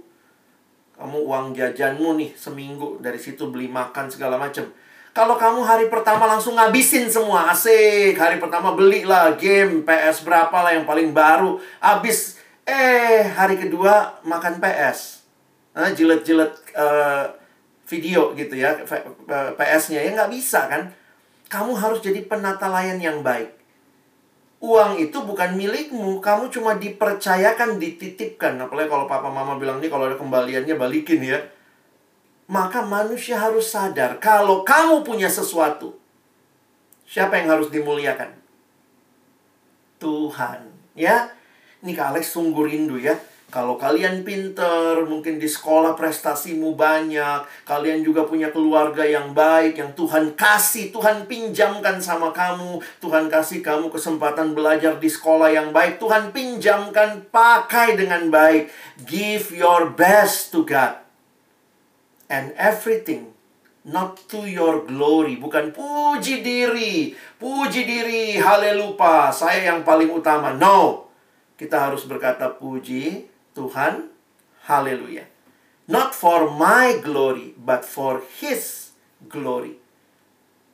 Kamu 0.95 1.19
uang 1.27 1.59
jajanmu 1.59 2.15
nih 2.15 2.31
seminggu. 2.39 3.03
Dari 3.03 3.19
situ 3.19 3.51
beli 3.51 3.67
makan 3.67 4.07
segala 4.07 4.39
macam. 4.39 4.71
Kalau 5.11 5.35
kamu 5.35 5.67
hari 5.67 5.87
pertama 5.91 6.27
langsung 6.31 6.55
ngabisin 6.55 7.11
semua, 7.11 7.51
asik. 7.51 8.15
Hari 8.15 8.39
pertama 8.39 8.75
belilah 8.75 9.35
game 9.35 9.83
PS 9.83 10.23
berapa 10.23 10.55
lah 10.55 10.73
yang 10.75 10.87
paling 10.87 11.11
baru. 11.11 11.59
Habis, 11.83 12.39
eh 12.63 13.27
hari 13.27 13.59
kedua 13.59 14.23
makan 14.23 14.63
PS. 14.63 15.27
Nah, 15.75 15.91
jilet-jilet 15.91 16.55
uh, 16.79 17.27
video 17.91 18.39
gitu 18.39 18.55
ya, 18.55 18.87
PS-nya. 19.59 20.07
Ya 20.07 20.11
nggak 20.15 20.31
bisa 20.31 20.71
kan. 20.71 20.95
Kamu 21.51 21.75
harus 21.75 21.99
jadi 21.99 22.23
penata 22.23 22.71
layan 22.71 23.03
yang 23.03 23.27
baik 23.27 23.61
uang 24.61 25.01
itu 25.01 25.17
bukan 25.25 25.57
milikmu, 25.57 26.21
kamu 26.21 26.53
cuma 26.53 26.77
dipercayakan, 26.77 27.81
dititipkan. 27.81 28.61
Apalagi 28.61 28.93
kalau 28.93 29.09
papa 29.09 29.33
mama 29.33 29.57
bilang 29.57 29.81
nih 29.81 29.89
kalau 29.89 30.07
ada 30.07 30.21
kembaliannya 30.21 30.77
balikin 30.77 31.25
ya. 31.25 31.41
Maka 32.51 32.83
manusia 32.83 33.39
harus 33.39 33.71
sadar 33.71 34.19
kalau 34.19 34.67
kamu 34.67 35.07
punya 35.07 35.31
sesuatu. 35.31 35.95
Siapa 37.07 37.39
yang 37.39 37.55
harus 37.55 37.71
dimuliakan? 37.71 38.35
Tuhan, 40.03 40.67
ya. 40.99 41.31
Ini 41.81 41.95
Kak 41.95 42.13
Alex 42.13 42.35
sungguh 42.35 42.67
rindu 42.67 42.99
ya 42.99 43.15
kalau 43.51 43.75
kalian 43.75 44.23
pinter, 44.23 45.03
mungkin 45.11 45.43
di 45.43 45.51
sekolah 45.51 45.99
prestasimu 45.99 46.79
banyak, 46.79 47.67
kalian 47.67 48.07
juga 48.07 48.23
punya 48.23 48.55
keluarga 48.55 49.03
yang 49.03 49.35
baik, 49.35 49.75
yang 49.75 49.91
Tuhan 49.99 50.39
kasih, 50.39 50.95
Tuhan 50.95 51.27
pinjamkan 51.27 51.99
sama 51.99 52.31
kamu, 52.31 52.79
Tuhan 53.03 53.27
kasih 53.27 53.59
kamu 53.59 53.91
kesempatan 53.91 54.55
belajar 54.55 55.03
di 55.03 55.11
sekolah 55.11 55.51
yang 55.51 55.75
baik, 55.75 55.99
Tuhan 55.99 56.31
pinjamkan, 56.31 57.27
pakai 57.35 57.99
dengan 57.99 58.31
baik. 58.31 58.71
Give 59.03 59.51
your 59.51 59.91
best 59.99 60.55
to 60.55 60.63
God. 60.63 61.10
And 62.31 62.55
everything 62.55 63.35
not 63.83 64.23
to 64.31 64.47
your 64.47 64.87
glory, 64.87 65.35
bukan 65.35 65.75
puji 65.75 66.47
diri, 66.47 67.11
puji 67.43 67.83
diri, 67.83 68.39
haleluya, 68.39 69.35
saya 69.35 69.75
yang 69.75 69.83
paling 69.83 70.15
utama. 70.15 70.55
No, 70.55 71.11
kita 71.59 71.91
harus 71.91 72.07
berkata 72.07 72.55
puji 72.55 73.27
Tuhan. 73.53 74.15
Haleluya. 74.71 75.27
Not 75.91 76.15
for 76.15 76.55
my 76.55 77.03
glory, 77.03 77.59
but 77.59 77.83
for 77.83 78.23
His 78.39 78.95
glory. 79.27 79.75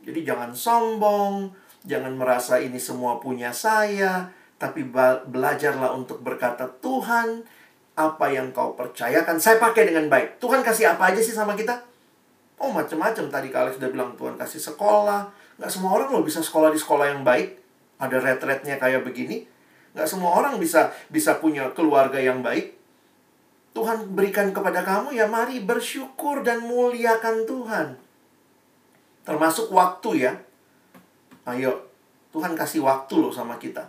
Jadi 0.05 0.21
jangan 0.23 0.53
sombong, 0.53 1.57
jangan 1.89 2.13
merasa 2.21 2.61
ini 2.61 2.77
semua 2.77 3.17
punya 3.17 3.51
saya, 3.57 4.29
tapi 4.61 4.85
belajarlah 5.27 5.97
untuk 5.97 6.21
berkata, 6.21 6.69
Tuhan, 6.85 7.49
apa 7.97 8.29
yang 8.29 8.53
kau 8.53 8.76
percayakan, 8.76 9.41
saya 9.41 9.57
pakai 9.57 9.88
dengan 9.88 10.12
baik. 10.12 10.37
Tuhan 10.37 10.61
kasih 10.61 10.93
apa 10.93 11.11
aja 11.11 11.21
sih 11.25 11.33
sama 11.33 11.57
kita? 11.57 11.81
Oh, 12.61 12.69
macam-macam. 12.69 13.33
Tadi 13.33 13.49
Kak 13.49 13.81
sudah 13.81 13.88
bilang, 13.88 14.12
Tuhan 14.21 14.37
kasih 14.37 14.61
sekolah. 14.61 15.33
Nggak 15.57 15.73
semua 15.73 15.97
orang 15.97 16.12
loh 16.12 16.21
bisa 16.21 16.45
sekolah 16.45 16.69
di 16.69 16.76
sekolah 16.76 17.17
yang 17.17 17.25
baik. 17.25 17.57
Ada 17.97 18.21
retretnya 18.21 18.76
kayak 18.76 19.09
begini. 19.09 19.49
Nggak 19.97 20.09
semua 20.12 20.37
orang 20.37 20.61
bisa 20.61 20.93
bisa 21.09 21.41
punya 21.41 21.73
keluarga 21.73 22.21
yang 22.21 22.45
baik. 22.45 22.76
Tuhan 23.73 24.12
berikan 24.12 24.53
kepada 24.53 24.85
kamu, 24.85 25.17
ya 25.17 25.29
mari 25.29 25.61
bersyukur 25.61 26.41
dan 26.45 26.65
muliakan 26.65 27.45
Tuhan. 27.49 27.87
Termasuk 29.25 29.73
waktu 29.73 30.29
ya. 30.29 30.33
Ayo, 31.49 31.88
Tuhan 32.33 32.57
kasih 32.57 32.85
waktu 32.85 33.21
loh 33.21 33.33
sama 33.33 33.57
kita. 33.57 33.88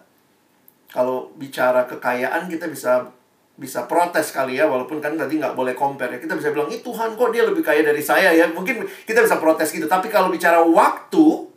Kalau 0.91 1.31
bicara 1.35 1.83
kekayaan 1.87 2.47
kita 2.47 2.71
bisa 2.71 3.11
bisa 3.57 3.89
protes 3.89 4.29
kali 4.29 4.61
ya, 4.61 4.69
walaupun 4.69 5.01
kan 5.01 5.17
tadi 5.17 5.41
nggak 5.41 5.57
boleh 5.57 5.73
compare 5.73 6.13
ya. 6.15 6.19
Kita 6.21 6.37
bisa 6.37 6.53
bilang, 6.53 6.69
ini 6.69 6.85
Tuhan 6.85 7.17
kok 7.17 7.33
dia 7.33 7.41
lebih 7.41 7.65
kaya 7.65 7.81
dari 7.81 8.05
saya 8.05 8.29
ya. 8.29 8.45
Mungkin 8.53 8.85
kita 9.03 9.25
bisa 9.25 9.41
protes 9.41 9.73
gitu. 9.73 9.89
Tapi 9.89 10.13
kalau 10.13 10.29
bicara 10.29 10.61
waktu, 10.61 11.49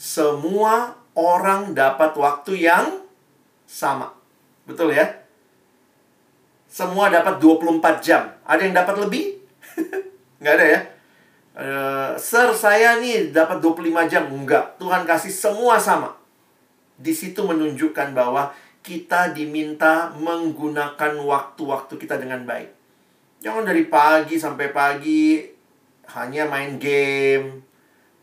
semua 0.00 0.96
orang 1.12 1.76
dapat 1.76 2.16
waktu 2.16 2.64
yang 2.64 3.04
sama. 3.68 4.16
Betul 4.64 4.96
ya? 4.96 5.12
Semua 6.72 7.12
dapat 7.12 7.36
24 7.40 8.00
jam. 8.00 8.32
Ada 8.44 8.60
yang 8.64 8.74
dapat 8.76 8.96
lebih? 9.00 9.24
Nggak 10.40 10.54
ada 10.56 10.66
ya? 10.66 10.80
Uh, 11.56 12.12
Sir, 12.20 12.52
saya 12.52 13.00
nih 13.00 13.32
dapat 13.32 13.64
25 13.64 14.12
jam. 14.12 14.24
Enggak. 14.28 14.76
Tuhan 14.76 15.08
kasih 15.08 15.32
semua 15.32 15.80
sama. 15.80 16.16
Di 16.96 17.12
situ 17.12 17.44
menunjukkan 17.44 18.12
bahwa 18.12 18.52
kita 18.86 19.34
diminta 19.34 20.14
menggunakan 20.14 21.18
waktu-waktu 21.18 21.94
kita 21.98 22.22
dengan 22.22 22.46
baik. 22.46 22.70
Jangan 23.42 23.66
dari 23.66 23.82
pagi 23.90 24.38
sampai 24.38 24.70
pagi 24.70 25.42
hanya 26.14 26.46
main 26.46 26.78
game, 26.78 27.66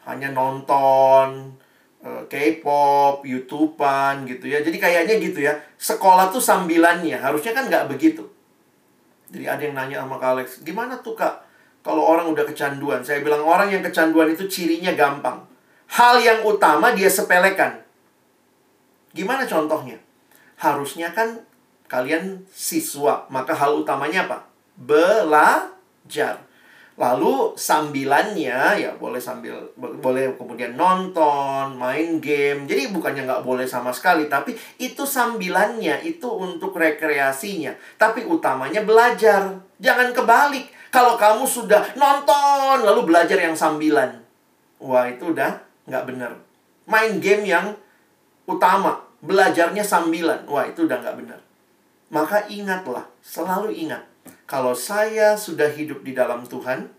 hanya 0.07 0.31
nonton, 0.31 1.59
Eh, 2.03 2.23
K-pop, 2.27 3.23
YouTubean 3.23 4.27
gitu 4.27 4.51
ya. 4.51 4.59
Jadi 4.59 4.75
kayaknya 4.75 5.15
gitu 5.23 5.39
ya. 5.39 5.55
Sekolah 5.79 6.27
tuh 6.27 6.43
sambilannya. 6.43 7.15
Harusnya 7.15 7.55
kan 7.55 7.71
nggak 7.71 7.87
begitu. 7.87 8.27
Jadi 9.31 9.47
ada 9.47 9.61
yang 9.63 9.73
nanya 9.73 9.97
sama 10.03 10.19
Kak 10.19 10.29
Alex, 10.35 10.47
gimana 10.67 10.99
tuh 10.99 11.15
Kak? 11.15 11.47
Kalau 11.79 12.03
orang 12.03 12.27
udah 12.27 12.43
kecanduan. 12.43 12.99
Saya 13.07 13.23
bilang 13.23 13.47
orang 13.47 13.71
yang 13.71 13.79
kecanduan 13.79 14.27
itu 14.35 14.51
cirinya 14.51 14.91
gampang. 14.91 15.47
Hal 15.95 16.19
yang 16.19 16.43
utama 16.43 16.91
dia 16.91 17.07
sepelekan. 17.07 17.79
Gimana 19.15 19.47
contohnya? 19.47 19.95
Harusnya 20.63 21.11
kan 21.11 21.43
kalian 21.91 22.47
siswa. 22.47 23.27
Maka 23.27 23.51
hal 23.51 23.83
utamanya 23.83 24.23
apa? 24.31 24.47
Belajar. 24.79 26.39
Lalu 26.93 27.57
sambilannya 27.57 28.77
ya 28.77 28.93
boleh 29.01 29.17
sambil 29.17 29.57
boleh 29.75 30.37
kemudian 30.37 30.77
nonton, 30.77 31.73
main 31.73 32.21
game. 32.21 32.69
Jadi 32.69 32.93
bukannya 32.93 33.25
nggak 33.25 33.41
boleh 33.41 33.65
sama 33.65 33.89
sekali, 33.89 34.29
tapi 34.29 34.53
itu 34.77 35.01
sambilannya 35.01 36.05
itu 36.05 36.29
untuk 36.29 36.77
rekreasinya. 36.77 37.73
Tapi 37.97 38.29
utamanya 38.29 38.85
belajar. 38.85 39.57
Jangan 39.81 40.13
kebalik. 40.13 40.69
Kalau 40.93 41.17
kamu 41.17 41.49
sudah 41.49 41.81
nonton 41.97 42.85
lalu 42.85 43.09
belajar 43.09 43.41
yang 43.41 43.57
sambilan, 43.57 44.21
wah 44.77 45.09
itu 45.09 45.33
udah 45.33 45.57
nggak 45.89 46.05
benar. 46.05 46.37
Main 46.85 47.17
game 47.17 47.49
yang 47.49 47.73
utama, 48.45 49.01
belajarnya 49.23 49.81
sambilan, 49.81 50.43
wah 50.45 50.67
itu 50.67 50.83
udah 50.83 50.99
nggak 50.99 51.17
benar. 51.23 51.39
Maka 52.11 52.45
ingatlah, 52.51 53.07
selalu 53.23 53.73
ingat 53.73 54.03
kalau 54.43 54.75
saya 54.75 55.39
sudah 55.39 55.71
hidup 55.71 56.03
di 56.03 56.11
dalam 56.11 56.43
Tuhan, 56.43 56.91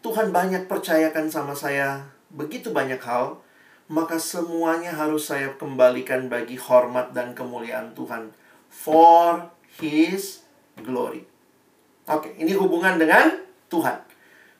Tuhan 0.00 0.32
banyak 0.32 0.66
percayakan 0.66 1.28
sama 1.28 1.52
saya 1.52 2.08
begitu 2.32 2.72
banyak 2.72 2.98
hal, 2.98 3.38
maka 3.92 4.16
semuanya 4.16 4.92
harus 4.92 5.28
saya 5.28 5.52
kembalikan 5.60 6.32
bagi 6.32 6.56
hormat 6.56 7.12
dan 7.12 7.36
kemuliaan 7.36 7.92
Tuhan. 7.92 8.32
For 8.68 9.48
His 9.80 10.44
glory. 10.80 11.24
Oke, 12.08 12.32
ini 12.40 12.56
hubungan 12.56 12.96
dengan 12.96 13.36
Tuhan. 13.68 14.00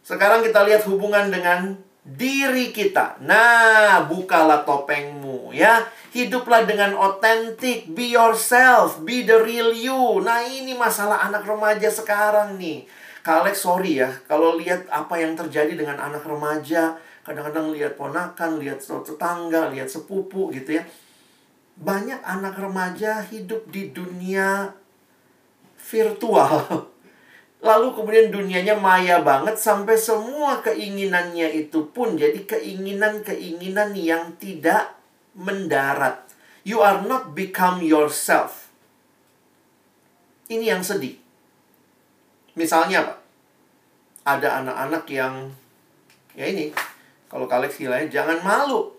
Sekarang 0.04 0.40
kita 0.44 0.64
lihat 0.64 0.84
hubungan 0.88 1.28
dengan 1.28 1.76
diri 2.08 2.72
kita. 2.72 3.20
Nah, 3.20 4.08
bukalah 4.08 4.64
topengmu 4.64 5.52
ya. 5.52 5.84
Hiduplah 6.08 6.64
dengan 6.64 6.96
otentik, 6.96 7.92
be 7.92 8.16
yourself, 8.16 9.04
be 9.04 9.28
the 9.28 9.36
real 9.44 9.76
you. 9.76 10.24
Nah, 10.24 10.40
ini 10.40 10.72
masalah 10.72 11.28
anak 11.28 11.44
remaja 11.44 11.92
sekarang 11.92 12.56
nih. 12.56 12.88
Kak 13.20 13.44
sorry 13.52 14.00
ya, 14.00 14.08
kalau 14.24 14.56
lihat 14.56 14.88
apa 14.88 15.20
yang 15.20 15.36
terjadi 15.36 15.76
dengan 15.76 16.00
anak 16.00 16.24
remaja, 16.24 16.96
kadang-kadang 17.20 17.76
lihat 17.76 18.00
ponakan, 18.00 18.56
lihat 18.56 18.80
tetangga, 18.80 19.68
lihat 19.68 19.92
sepupu 19.92 20.48
gitu 20.48 20.80
ya. 20.80 20.88
Banyak 21.76 22.24
anak 22.24 22.56
remaja 22.56 23.20
hidup 23.28 23.68
di 23.68 23.92
dunia 23.92 24.72
virtual. 25.76 26.88
Lalu 27.58 27.90
kemudian 27.90 28.30
dunianya 28.30 28.78
maya 28.78 29.18
banget 29.18 29.58
sampai 29.58 29.98
semua 29.98 30.62
keinginannya 30.62 31.66
itu 31.66 31.90
pun 31.90 32.14
jadi 32.14 32.46
keinginan-keinginan 32.46 33.98
yang 33.98 34.38
tidak 34.38 34.94
mendarat. 35.34 36.22
You 36.62 36.78
are 36.86 37.02
not 37.02 37.34
become 37.34 37.82
yourself. 37.82 38.70
Ini 40.46 40.78
yang 40.78 40.82
sedih. 40.86 41.18
Misalnya 42.54 43.02
apa? 43.06 43.14
Ada 44.28 44.62
anak-anak 44.62 45.04
yang 45.10 45.50
ya 46.38 46.46
ini 46.46 46.70
kalau 47.26 47.50
kalian 47.50 47.70
istilahnya 47.70 48.08
jangan 48.08 48.38
malu. 48.40 48.94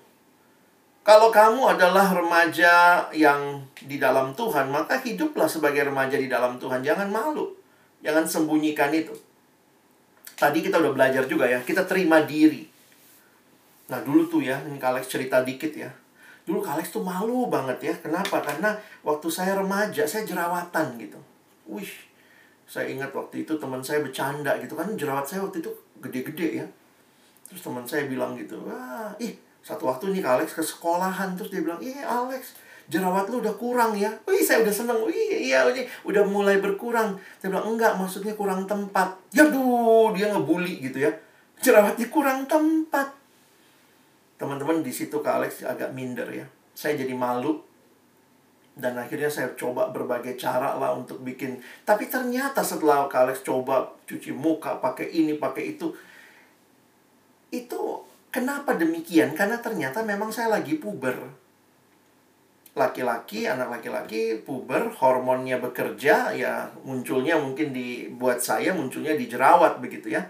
Kalau 1.01 1.33
kamu 1.33 1.73
adalah 1.73 2.13
remaja 2.13 3.07
yang 3.15 3.65
di 3.81 3.97
dalam 3.97 4.37
Tuhan, 4.37 4.69
maka 4.69 5.01
hiduplah 5.01 5.49
sebagai 5.49 5.89
remaja 5.89 6.19
di 6.19 6.29
dalam 6.29 6.61
Tuhan. 6.61 6.85
Jangan 6.85 7.09
malu. 7.09 7.58
Jangan 7.99 8.25
sembunyikan 8.25 8.91
itu. 8.95 9.11
Tadi 10.39 10.63
kita 10.63 10.79
udah 10.79 10.95
belajar 10.95 11.27
juga 11.27 11.49
ya, 11.51 11.59
kita 11.59 11.83
terima 11.83 12.23
diri. 12.23 12.63
Nah 13.91 13.99
dulu 14.05 14.29
tuh 14.29 14.41
ya, 14.45 14.55
ini 14.63 14.79
Alex 14.79 15.11
cerita 15.11 15.43
dikit 15.43 15.73
ya. 15.75 15.91
Dulu 16.47 16.63
Kak 16.65 16.79
Alex 16.79 16.95
tuh 16.95 17.03
malu 17.03 17.45
banget 17.51 17.77
ya. 17.83 17.93
Kenapa? 17.99 18.41
Karena 18.41 18.73
waktu 19.05 19.27
saya 19.29 19.59
remaja, 19.59 20.07
saya 20.07 20.25
jerawatan 20.25 20.97
gitu. 20.97 21.19
Wih, 21.69 21.91
saya 22.65 22.89
ingat 22.89 23.13
waktu 23.13 23.45
itu 23.45 23.53
teman 23.59 23.83
saya 23.85 24.01
bercanda 24.01 24.57
gitu 24.57 24.73
kan. 24.73 24.89
Jerawat 24.95 25.27
saya 25.27 25.45
waktu 25.45 25.61
itu 25.61 25.69
gede-gede 25.99 26.63
ya. 26.63 26.65
Terus 27.49 27.61
teman 27.65 27.85
saya 27.85 28.05
bilang 28.05 28.37
gitu, 28.37 28.61
wah, 28.65 29.09
ih, 29.17 29.33
satu 29.65 29.89
waktu 29.89 30.13
nih 30.13 30.21
Alex 30.21 30.53
ke 30.53 30.63
sekolahan. 30.63 31.33
Terus 31.33 31.49
dia 31.49 31.61
bilang, 31.65 31.81
ih 31.81 31.97
Alex, 32.01 32.58
jerawat 32.89 33.29
lu 33.29 33.39
udah 33.39 33.55
kurang 33.55 33.93
ya. 33.95 34.09
Wih, 34.25 34.41
saya 34.41 34.65
udah 34.65 34.73
seneng. 34.73 34.99
Wih, 35.05 35.47
iya, 35.49 35.63
ini 35.69 35.85
udah 36.03 36.25
mulai 36.25 36.57
berkurang. 36.57 37.15
Saya 37.37 37.53
bilang, 37.53 37.77
enggak, 37.77 37.93
maksudnya 37.95 38.33
kurang 38.33 38.65
tempat. 38.65 39.13
Ya 39.29 39.45
duh, 39.45 40.11
dia 40.17 40.33
ngebully 40.33 40.81
gitu 40.81 41.05
ya. 41.05 41.11
Jerawatnya 41.61 42.09
kurang 42.09 42.49
tempat 42.49 43.19
teman-teman 44.39 44.79
di 44.79 44.89
situ 44.95 45.19
Kak 45.19 45.43
Alex 45.43 45.67
agak 45.67 45.91
minder 45.91 46.25
ya. 46.31 46.47
Saya 46.71 46.95
jadi 46.95 47.11
malu 47.11 47.59
dan 48.79 48.95
akhirnya 48.95 49.27
saya 49.27 49.51
coba 49.59 49.91
berbagai 49.91 50.39
cara 50.39 50.79
lah 50.79 50.95
untuk 50.95 51.19
bikin. 51.19 51.59
Tapi 51.83 52.07
ternyata 52.07 52.63
setelah 52.63 53.11
Kak 53.11 53.27
Alex 53.27 53.43
coba 53.43 53.91
cuci 54.07 54.31
muka 54.31 54.79
pakai 54.79 55.11
ini 55.11 55.35
pakai 55.35 55.75
itu, 55.75 55.91
itu 57.51 57.79
kenapa 58.31 58.79
demikian? 58.79 59.35
Karena 59.35 59.59
ternyata 59.59 59.99
memang 60.07 60.31
saya 60.31 60.55
lagi 60.55 60.79
puber. 60.79 61.48
Laki-laki, 62.79 63.43
anak 63.43 63.67
laki-laki 63.67 64.39
puber, 64.39 64.87
hormonnya 64.95 65.59
bekerja, 65.59 66.31
ya 66.31 66.71
munculnya 66.87 67.35
mungkin 67.35 67.75
di 67.75 68.07
buat 68.15 68.39
saya 68.39 68.71
munculnya 68.71 69.19
di 69.19 69.27
jerawat 69.27 69.83
begitu 69.83 70.15
ya. 70.15 70.23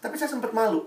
Tapi 0.00 0.16
saya 0.16 0.32
sempat 0.32 0.56
malu. 0.56 0.80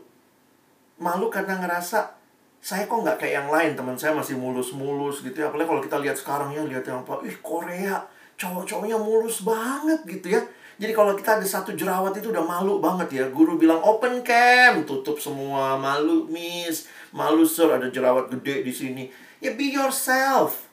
Malu 0.98 1.30
karena 1.30 1.62
ngerasa 1.62 2.18
saya 2.60 2.90
kok 2.90 3.06
nggak 3.06 3.22
kayak 3.22 3.34
yang 3.46 3.50
lain 3.54 3.72
teman 3.78 3.94
saya 3.94 4.18
masih 4.18 4.42
mulus-mulus 4.42 5.22
gitu 5.22 5.38
ya. 5.38 5.54
Apalagi 5.54 5.70
kalau 5.70 5.84
kita 5.86 5.98
lihat 6.02 6.18
sekarang 6.18 6.50
ya 6.50 6.66
lihat 6.66 6.82
yang 6.90 7.06
apa 7.06 7.22
ih 7.30 7.38
Korea 7.46 8.02
cowok-cowoknya 8.34 8.98
mulus 8.98 9.46
banget 9.46 10.02
gitu 10.10 10.34
ya. 10.34 10.42
Jadi 10.80 10.96
kalau 10.96 11.12
kita 11.12 11.38
ada 11.38 11.44
satu 11.44 11.76
jerawat 11.76 12.16
itu 12.18 12.32
udah 12.32 12.42
malu 12.42 12.82
banget 12.82 13.22
ya. 13.22 13.26
Guru 13.30 13.60
bilang 13.60 13.84
open 13.86 14.26
cam 14.26 14.82
tutup 14.88 15.22
semua. 15.22 15.78
Malu 15.78 16.26
miss. 16.26 16.90
Malu 17.14 17.46
sir 17.46 17.70
ada 17.70 17.86
jerawat 17.92 18.32
gede 18.34 18.66
di 18.66 18.74
sini 18.74 19.29
ya 19.39 19.52
be 19.56 19.71
yourself. 19.71 20.67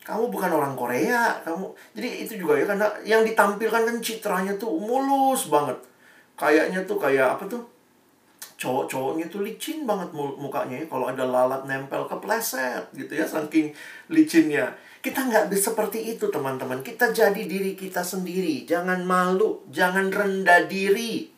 Kamu 0.00 0.32
bukan 0.32 0.48
orang 0.48 0.72
Korea 0.72 1.44
kamu 1.44 1.76
jadi 1.92 2.08
itu 2.24 2.40
juga 2.40 2.56
ya 2.56 2.64
karena 2.64 2.88
yang 3.04 3.22
ditampilkan 3.24 3.82
kan 3.84 3.96
citranya 4.00 4.56
tuh 4.56 4.72
mulus 4.80 5.48
banget. 5.52 5.76
Kayaknya 6.40 6.80
tuh 6.88 6.96
kayak 6.96 7.36
apa 7.36 7.44
tuh? 7.44 7.62
Cowok-cowoknya 8.60 9.32
tuh 9.32 9.40
licin 9.40 9.88
banget 9.88 10.12
mukanya 10.12 10.84
ya 10.84 10.86
kalau 10.88 11.08
ada 11.08 11.24
lalat 11.24 11.64
nempel 11.64 12.04
kepleset 12.08 12.92
gitu 12.92 13.12
ya 13.12 13.24
saking 13.24 13.72
licinnya. 14.12 14.72
Kita 15.00 15.24
nggak 15.24 15.48
bisa 15.48 15.72
seperti 15.72 16.16
itu 16.16 16.28
teman-teman. 16.28 16.84
Kita 16.84 17.08
jadi 17.12 17.40
diri 17.40 17.72
kita 17.72 18.04
sendiri. 18.04 18.68
Jangan 18.68 19.04
malu 19.04 19.64
jangan 19.72 20.12
rendah 20.12 20.68
diri. 20.68 21.28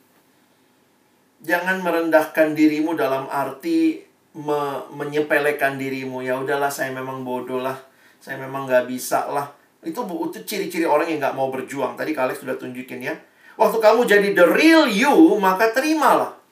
Jangan 1.42 1.82
merendahkan 1.82 2.54
dirimu 2.54 2.94
dalam 2.94 3.26
arti 3.26 4.11
me 4.32 4.80
menyepelekan 4.92 5.76
dirimu 5.76 6.24
ya 6.24 6.40
udahlah 6.40 6.72
saya 6.72 6.88
memang 6.92 7.20
bodoh 7.20 7.60
lah 7.60 7.76
saya 8.16 8.40
memang 8.40 8.64
nggak 8.64 8.88
bisa 8.88 9.28
lah 9.28 9.52
itu 9.84 9.98
itu 10.00 10.38
ciri-ciri 10.46 10.86
orang 10.88 11.10
yang 11.10 11.20
nggak 11.20 11.36
mau 11.36 11.52
berjuang 11.52 11.98
tadi 11.98 12.16
kalian 12.16 12.38
sudah 12.38 12.56
tunjukin 12.56 13.02
ya 13.02 13.12
waktu 13.60 13.76
kamu 13.76 14.08
jadi 14.08 14.28
the 14.32 14.46
real 14.56 14.88
you 14.88 15.12
maka 15.36 15.68
terimalah 15.74 16.42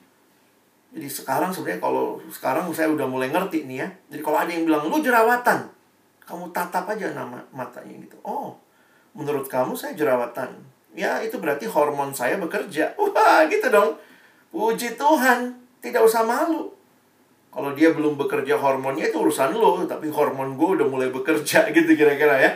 jadi 0.91 1.07
sekarang 1.07 1.55
sebenarnya 1.55 1.79
kalau 1.79 2.19
sekarang 2.27 2.67
saya 2.75 2.91
udah 2.91 3.07
mulai 3.07 3.31
ngerti 3.31 3.63
nih 3.63 3.77
ya. 3.79 3.87
Jadi 4.11 4.21
kalau 4.21 4.37
ada 4.43 4.51
yang 4.51 4.67
bilang 4.67 4.91
lu 4.91 4.99
jerawatan, 4.99 5.71
kamu 6.27 6.51
tatap 6.51 6.83
aja 6.91 7.15
nama 7.15 7.39
matanya 7.55 7.95
gitu. 7.95 8.19
Oh, 8.27 8.59
menurut 9.15 9.47
kamu 9.47 9.71
saya 9.71 9.95
jerawatan. 9.95 10.51
Ya 10.91 11.23
itu 11.23 11.39
berarti 11.39 11.63
hormon 11.63 12.11
saya 12.11 12.35
bekerja. 12.35 12.91
Wah 12.99 13.47
gitu 13.47 13.71
dong. 13.71 13.95
Puji 14.51 14.99
Tuhan, 14.99 15.55
tidak 15.79 16.03
usah 16.03 16.27
malu. 16.27 16.67
Kalau 17.51 17.75
dia 17.75 17.91
belum 17.91 18.15
bekerja 18.15 18.55
hormonnya 18.55 19.11
itu 19.11 19.19
urusan 19.19 19.51
lo, 19.51 19.83
tapi 19.83 20.07
hormon 20.07 20.55
gue 20.55 20.79
udah 20.79 20.87
mulai 20.87 21.11
bekerja 21.11 21.67
gitu 21.75 21.91
kira-kira 21.99 22.39
ya. 22.39 22.51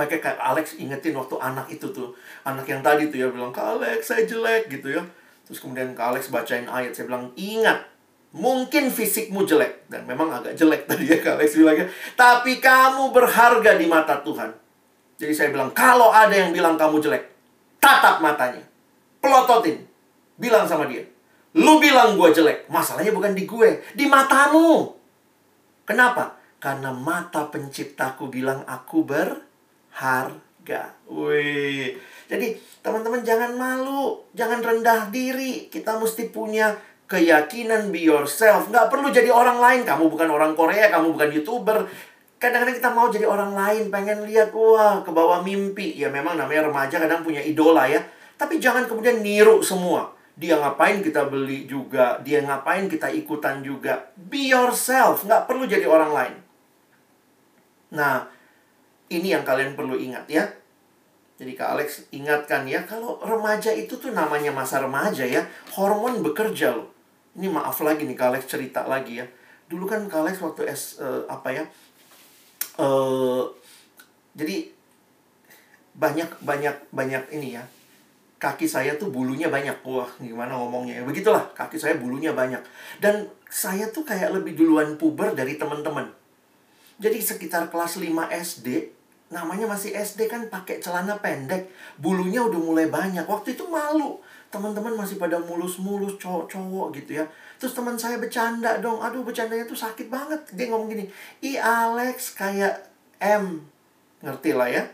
Makanya 0.00 0.32
Kak 0.32 0.38
Alex 0.40 0.80
ingetin 0.80 1.12
waktu 1.12 1.36
anak 1.36 1.68
itu 1.68 1.92
tuh. 1.92 2.16
Anak 2.48 2.64
yang 2.64 2.80
tadi 2.80 3.12
tuh 3.12 3.20
ya 3.20 3.28
bilang, 3.28 3.52
Kak 3.52 3.76
Alex 3.76 4.08
saya 4.08 4.24
jelek 4.24 4.72
gitu 4.72 4.96
ya 4.96 5.02
Terus 5.48 5.64
kemudian 5.64 5.96
Kak 5.96 6.12
Alex 6.12 6.28
bacain 6.28 6.68
ayat, 6.68 6.92
saya 6.92 7.08
bilang, 7.08 7.32
ingat, 7.32 7.88
mungkin 8.36 8.92
fisikmu 8.92 9.48
jelek. 9.48 9.88
Dan 9.88 10.04
memang 10.04 10.28
agak 10.28 10.52
jelek 10.52 10.84
tadi 10.90 11.08
ya 11.08 11.16
Kak 11.24 11.40
Alex 11.40 11.56
bilangnya. 11.56 11.88
Tapi 12.12 12.60
kamu 12.60 13.16
berharga 13.16 13.80
di 13.80 13.88
mata 13.88 14.20
Tuhan. 14.20 14.52
Jadi 15.16 15.32
saya 15.32 15.48
bilang, 15.48 15.72
kalau 15.72 16.12
ada 16.12 16.36
yang 16.36 16.52
bilang 16.52 16.76
kamu 16.76 17.00
jelek, 17.00 17.32
tatap 17.80 18.20
matanya. 18.20 18.60
Pelototin. 19.24 19.88
Bilang 20.36 20.68
sama 20.68 20.84
dia. 20.84 21.02
Lu 21.58 21.82
bilang 21.82 22.14
gue 22.14 22.30
jelek. 22.30 22.70
Masalahnya 22.70 23.10
bukan 23.10 23.34
di 23.34 23.42
gue, 23.42 23.82
di 23.98 24.06
matamu. 24.06 24.94
Kenapa? 25.82 26.38
Karena 26.62 26.94
mata 26.94 27.50
penciptaku 27.50 28.30
bilang 28.30 28.62
aku 28.62 29.02
berharga. 29.02 30.82
Wih. 31.10 31.98
Jadi 32.30 32.46
teman-teman 32.78 33.26
jangan 33.26 33.58
malu, 33.58 34.22
jangan 34.38 34.62
rendah 34.62 35.10
diri. 35.10 35.66
Kita 35.66 35.98
mesti 35.98 36.30
punya 36.30 36.78
keyakinan 37.10 37.90
be 37.90 38.06
yourself. 38.06 38.70
Nggak 38.70 38.92
perlu 38.92 39.08
jadi 39.10 39.32
orang 39.32 39.58
lain. 39.58 39.80
Kamu 39.82 40.06
bukan 40.12 40.28
orang 40.30 40.52
Korea, 40.54 40.92
kamu 40.92 41.16
bukan 41.16 41.30
YouTuber. 41.34 41.78
Kadang-kadang 42.38 42.76
kita 42.78 42.90
mau 42.94 43.10
jadi 43.10 43.26
orang 43.26 43.50
lain, 43.50 43.90
pengen 43.90 44.22
lihat, 44.22 44.54
wah, 44.54 45.02
ke 45.02 45.10
bawah 45.10 45.42
mimpi. 45.42 45.98
Ya 45.98 46.06
memang 46.06 46.38
namanya 46.38 46.70
remaja 46.70 47.02
kadang 47.02 47.26
punya 47.26 47.42
idola 47.42 47.90
ya. 47.90 47.98
Tapi 48.38 48.62
jangan 48.62 48.86
kemudian 48.86 49.18
niru 49.24 49.58
semua. 49.58 50.17
Dia 50.38 50.54
ngapain 50.54 51.02
kita 51.02 51.26
beli 51.26 51.66
juga, 51.66 52.22
dia 52.22 52.38
ngapain 52.46 52.86
kita 52.86 53.10
ikutan 53.10 53.58
juga. 53.66 54.14
Be 54.14 54.54
yourself, 54.54 55.26
nggak 55.26 55.50
perlu 55.50 55.66
jadi 55.66 55.82
orang 55.90 56.14
lain. 56.14 56.34
Nah, 57.98 58.30
ini 59.10 59.34
yang 59.34 59.42
kalian 59.42 59.74
perlu 59.74 59.98
ingat 59.98 60.30
ya. 60.30 60.46
Jadi 61.38 61.54
Kak 61.58 61.74
Alex 61.74 62.10
ingatkan 62.14 62.66
ya, 62.70 62.86
kalau 62.86 63.18
remaja 63.18 63.70
itu 63.74 63.98
tuh 63.98 64.14
namanya 64.14 64.54
masa 64.54 64.78
remaja 64.78 65.26
ya, 65.26 65.42
hormon 65.74 66.22
bekerja 66.22 66.74
loh. 66.74 66.90
Ini 67.38 67.46
maaf 67.50 67.78
lagi 67.82 68.06
nih 68.06 68.14
Kak 68.18 68.28
Alex 68.34 68.42
cerita 68.50 68.86
lagi 68.86 69.22
ya. 69.22 69.26
Dulu 69.70 69.86
kan 69.86 70.06
Kak 70.06 70.22
Alex 70.22 70.42
waktu 70.42 70.66
S 70.70 71.02
uh, 71.02 71.26
apa 71.30 71.50
ya? 71.50 71.64
Uh, 72.78 73.46
jadi 74.38 74.70
banyak 75.98 76.30
banyak 76.46 76.74
banyak 76.94 77.22
ini 77.34 77.58
ya. 77.58 77.62
Kaki 78.38 78.70
saya 78.70 78.94
tuh 78.94 79.10
bulunya 79.10 79.50
banyak. 79.50 79.82
Wah, 79.82 80.06
gimana 80.22 80.54
ngomongnya 80.54 81.02
ya. 81.02 81.02
Begitulah, 81.02 81.50
kaki 81.58 81.74
saya 81.74 81.98
bulunya 81.98 82.30
banyak. 82.30 82.62
Dan 83.02 83.26
saya 83.50 83.90
tuh 83.90 84.06
kayak 84.06 84.30
lebih 84.30 84.54
duluan 84.54 84.94
puber 84.94 85.34
dari 85.34 85.58
teman-teman. 85.58 86.06
Jadi 87.02 87.18
sekitar 87.18 87.66
kelas 87.70 87.98
5 87.98 88.30
SD, 88.30 88.98
namanya 89.28 89.68
masih 89.68 89.92
SD 89.92 90.24
kan 90.24 90.48
pakai 90.48 90.80
celana 90.80 91.20
pendek 91.20 91.68
bulunya 92.00 92.40
udah 92.40 92.56
mulai 92.56 92.88
banyak 92.88 93.28
waktu 93.28 93.52
itu 93.52 93.68
malu 93.68 94.16
teman-teman 94.48 94.96
masih 94.96 95.20
pada 95.20 95.36
mulus-mulus 95.36 96.16
cowok-cowok 96.16 96.96
gitu 96.96 97.20
ya 97.20 97.24
terus 97.60 97.76
teman 97.76 98.00
saya 98.00 98.16
bercanda 98.16 98.80
dong 98.80 99.04
aduh 99.04 99.20
bercandanya 99.20 99.68
tuh 99.68 99.76
sakit 99.76 100.08
banget 100.08 100.40
dia 100.56 100.72
ngomong 100.72 100.88
gini 100.88 101.04
i 101.44 101.60
Alex 101.60 102.32
kayak 102.32 102.88
M 103.20 103.60
ngerti 104.24 104.56
lah 104.56 104.72
ya 104.72 104.88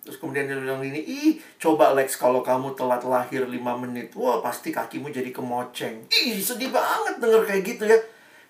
terus 0.00 0.16
kemudian 0.16 0.48
dia 0.48 0.56
bilang 0.56 0.80
gini 0.80 1.00
ih 1.04 1.32
coba 1.60 1.92
Alex 1.92 2.16
kalau 2.16 2.40
kamu 2.40 2.72
telat 2.72 3.04
lahir 3.04 3.44
5 3.44 3.52
menit 3.84 4.16
wah 4.16 4.40
pasti 4.40 4.72
kakimu 4.72 5.12
jadi 5.12 5.28
kemoceng 5.32 6.08
ih 6.08 6.40
sedih 6.40 6.72
banget 6.72 7.20
denger 7.20 7.42
kayak 7.44 7.62
gitu 7.64 7.84
ya 7.84 7.98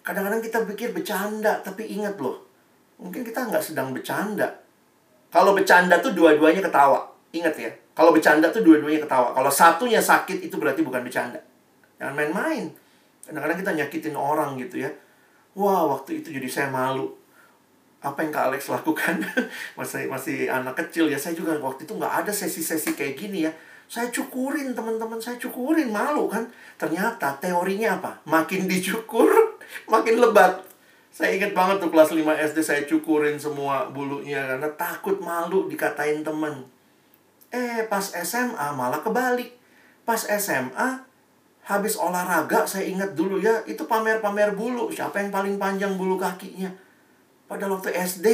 kadang-kadang 0.06 0.40
kita 0.40 0.62
pikir 0.64 0.94
bercanda 0.94 1.58
tapi 1.60 1.90
ingat 1.90 2.16
loh 2.22 2.46
mungkin 3.02 3.26
kita 3.26 3.50
nggak 3.50 3.64
sedang 3.64 3.90
bercanda 3.90 4.60
kalau 5.30 5.54
bercanda 5.54 6.02
tuh 6.02 6.10
dua-duanya 6.10 6.58
ketawa. 6.58 7.06
Ingat 7.30 7.54
ya. 7.54 7.70
Kalau 7.94 8.10
bercanda 8.10 8.50
tuh 8.50 8.66
dua-duanya 8.66 9.06
ketawa. 9.06 9.30
Kalau 9.30 9.50
satunya 9.50 10.02
sakit 10.02 10.42
itu 10.42 10.58
berarti 10.58 10.82
bukan 10.82 11.06
bercanda. 11.06 11.38
Jangan 12.02 12.14
main-main. 12.18 12.66
Kadang-kadang 13.22 13.58
kita 13.62 13.72
nyakitin 13.78 14.16
orang 14.18 14.58
gitu 14.58 14.82
ya. 14.82 14.90
Wah, 15.54 15.86
waktu 15.86 16.22
itu 16.22 16.34
jadi 16.34 16.48
saya 16.50 16.68
malu. 16.74 17.14
Apa 18.00 18.24
yang 18.24 18.32
Kak 18.32 18.48
Alex 18.48 18.72
lakukan? 18.72 19.20
masih 19.78 20.08
masih 20.08 20.48
anak 20.48 20.76
kecil 20.76 21.12
ya. 21.12 21.20
Saya 21.20 21.36
juga 21.36 21.52
waktu 21.60 21.84
itu 21.84 21.92
nggak 21.92 22.24
ada 22.24 22.32
sesi-sesi 22.32 22.96
kayak 22.96 23.14
gini 23.20 23.44
ya. 23.44 23.52
Saya 23.90 24.08
cukurin 24.08 24.72
teman-teman, 24.72 25.20
saya 25.20 25.36
cukurin 25.36 25.92
malu 25.92 26.30
kan. 26.30 26.48
Ternyata 26.80 27.36
teorinya 27.42 28.00
apa? 28.00 28.22
Makin 28.24 28.70
dicukur, 28.70 29.28
makin 29.92 30.16
lebat. 30.16 30.64
Saya 31.10 31.36
ingat 31.36 31.52
banget 31.52 31.82
tuh 31.82 31.90
kelas 31.90 32.14
5 32.14 32.22
SD 32.22 32.58
saya 32.62 32.82
cukurin 32.86 33.34
semua 33.34 33.90
bulunya 33.90 34.46
karena 34.46 34.70
takut 34.78 35.18
malu 35.18 35.66
dikatain 35.66 36.22
temen. 36.22 36.64
Eh, 37.50 37.82
pas 37.90 38.14
SMA 38.22 38.66
malah 38.78 39.02
kebalik. 39.02 39.58
Pas 40.06 40.22
SMA, 40.22 41.02
habis 41.66 41.98
olahraga 41.98 42.62
saya 42.64 42.86
ingat 42.86 43.18
dulu 43.18 43.42
ya, 43.42 43.60
itu 43.66 43.84
pamer-pamer 43.84 44.54
bulu. 44.54 44.88
Siapa 44.94 45.18
yang 45.18 45.34
paling 45.34 45.58
panjang 45.58 45.98
bulu 45.98 46.14
kakinya? 46.14 46.70
Padahal 47.50 47.82
waktu 47.82 47.90
SD 47.98 48.26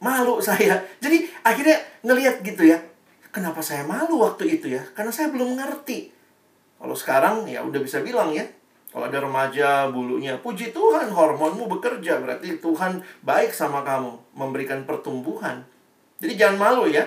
malu 0.00 0.40
saya. 0.40 0.80
Jadi 0.96 1.28
akhirnya 1.44 1.76
ngelihat 2.00 2.40
gitu 2.40 2.64
ya. 2.64 2.80
Kenapa 3.28 3.60
saya 3.60 3.84
malu 3.84 4.24
waktu 4.24 4.56
itu 4.56 4.72
ya? 4.72 4.80
Karena 4.96 5.12
saya 5.12 5.28
belum 5.28 5.60
ngerti. 5.60 6.08
Kalau 6.80 6.96
sekarang 6.96 7.44
ya 7.44 7.60
udah 7.60 7.80
bisa 7.84 8.00
bilang 8.00 8.32
ya. 8.32 8.48
Kalau 8.88 9.12
ada 9.12 9.20
remaja 9.20 9.92
bulunya, 9.92 10.40
puji 10.40 10.72
Tuhan 10.72 11.12
hormonmu 11.12 11.68
bekerja. 11.68 12.16
Berarti 12.16 12.56
Tuhan 12.56 13.04
baik 13.20 13.52
sama 13.52 13.84
kamu. 13.84 14.32
Memberikan 14.32 14.88
pertumbuhan. 14.88 15.68
Jadi 16.16 16.32
jangan 16.40 16.56
malu 16.56 16.88
ya. 16.88 17.04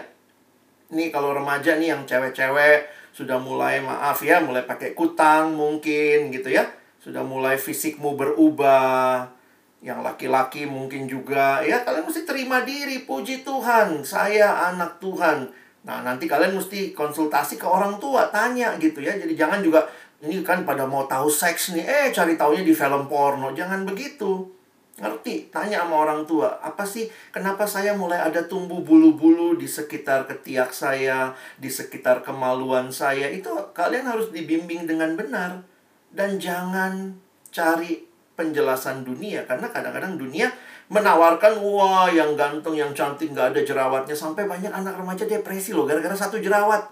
Nih 0.93 1.09
kalau 1.09 1.33
remaja 1.33 1.81
nih 1.81 1.97
yang 1.97 2.05
cewek-cewek 2.05 2.85
sudah 3.09 3.41
mulai 3.41 3.81
maaf 3.81 4.21
ya, 4.21 4.37
mulai 4.37 4.69
pakai 4.69 4.93
kutang 4.93 5.57
mungkin 5.57 6.29
gitu 6.29 6.53
ya. 6.53 6.69
Sudah 7.01 7.25
mulai 7.25 7.57
fisikmu 7.57 8.13
berubah. 8.13 9.38
Yang 9.79 9.99
laki-laki 10.03 10.67
mungkin 10.67 11.07
juga 11.07 11.63
ya 11.63 11.81
kalian 11.87 12.03
mesti 12.03 12.27
terima 12.27 12.67
diri, 12.67 13.07
puji 13.07 13.47
Tuhan. 13.47 14.03
Saya 14.03 14.71
anak 14.71 14.99
Tuhan 14.99 15.49
Nah, 15.87 16.03
nanti 16.03 16.27
kalian 16.27 16.59
mesti 16.59 16.91
konsultasi 16.91 17.55
ke 17.55 17.63
orang 17.63 17.95
tua, 18.03 18.27
tanya 18.27 18.75
gitu 18.75 18.99
ya. 18.99 19.15
Jadi 19.15 19.33
jangan 19.35 19.63
juga 19.63 19.87
ini 20.19 20.43
kan 20.43 20.67
pada 20.67 20.83
mau 20.83 21.07
tahu 21.07 21.31
seks 21.31 21.71
nih, 21.71 21.85
eh 21.87 22.07
cari 22.11 22.35
taunya 22.35 22.63
di 22.67 22.75
film 22.75 23.07
porno. 23.07 23.55
Jangan 23.55 23.87
begitu. 23.87 24.51
Ngerti? 24.99 25.47
Tanya 25.47 25.87
sama 25.87 26.03
orang 26.03 26.27
tua, 26.27 26.59
apa 26.59 26.83
sih 26.83 27.07
kenapa 27.31 27.63
saya 27.63 27.95
mulai 27.95 28.19
ada 28.19 28.43
tumbuh 28.43 28.83
bulu-bulu 28.83 29.55
di 29.55 29.63
sekitar 29.63 30.27
ketiak 30.27 30.75
saya, 30.75 31.31
di 31.55 31.71
sekitar 31.71 32.19
kemaluan 32.19 32.91
saya? 32.91 33.31
Itu 33.31 33.71
kalian 33.71 34.11
harus 34.11 34.27
dibimbing 34.35 34.83
dengan 34.83 35.15
benar. 35.15 35.63
Dan 36.11 36.35
jangan 36.35 37.15
cari 37.47 38.08
penjelasan 38.39 39.03
dunia. 39.03 39.43
Karena 39.43 39.67
kadang-kadang 39.67 40.15
dunia 40.15 40.47
menawarkan 40.87 41.59
wah 41.59 42.07
yang 42.07 42.39
ganteng 42.39 42.79
yang 42.79 42.95
cantik 42.95 43.35
nggak 43.35 43.51
ada 43.51 43.61
jerawatnya. 43.67 44.15
Sampai 44.15 44.47
banyak 44.47 44.71
anak 44.71 44.95
remaja 44.95 45.27
depresi 45.27 45.75
loh 45.75 45.83
gara-gara 45.83 46.15
satu 46.15 46.39
jerawat. 46.39 46.87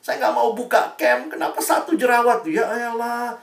Saya 0.00 0.16
nggak 0.24 0.34
mau 0.34 0.56
buka 0.56 0.96
cam 0.96 1.28
kenapa 1.28 1.60
satu 1.60 1.92
jerawat? 1.92 2.40
Ya 2.48 2.64
ayalah 2.64 3.36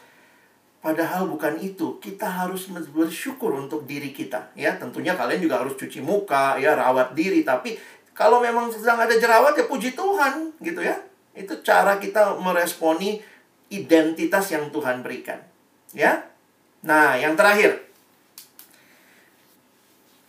padahal 0.82 1.30
bukan 1.30 1.62
itu. 1.62 2.02
Kita 2.02 2.26
harus 2.26 2.74
bersyukur 2.74 3.54
untuk 3.54 3.86
diri 3.86 4.10
kita. 4.10 4.50
Ya 4.58 4.74
tentunya 4.82 5.13
kalian 5.13 5.46
juga 5.46 5.62
harus 5.62 5.78
cuci 5.78 6.02
muka 6.02 6.58
ya 6.58 6.74
rawat 6.74 7.13
diri. 7.13 7.46
Tapi 7.46 7.78
kalau 8.18 8.42
memang 8.42 8.74
sedang 8.74 8.98
ada 8.98 9.13
jerawat 9.13 9.54
ya 9.54 9.70
puji 9.70 9.94
Tuhan 9.94 10.58
gitu 10.66 10.82
ya. 10.82 10.98
Itu 11.38 11.62
cara 11.62 12.02
kita 12.02 12.38
meresponi 12.42 13.22
identitas 13.74 14.52
yang 14.52 14.70
Tuhan 14.70 15.02
berikan. 15.02 15.39
Ya 15.94 16.33
nah 16.84 17.15
yang 17.15 17.39
terakhir 17.39 17.84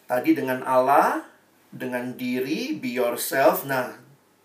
Tadi 0.05 0.37
dengan 0.37 0.61
Allah, 0.69 1.25
dengan 1.73 2.12
diri, 2.12 2.77
be 2.77 2.93
yourself. 2.93 3.64
Nah, 3.64 3.97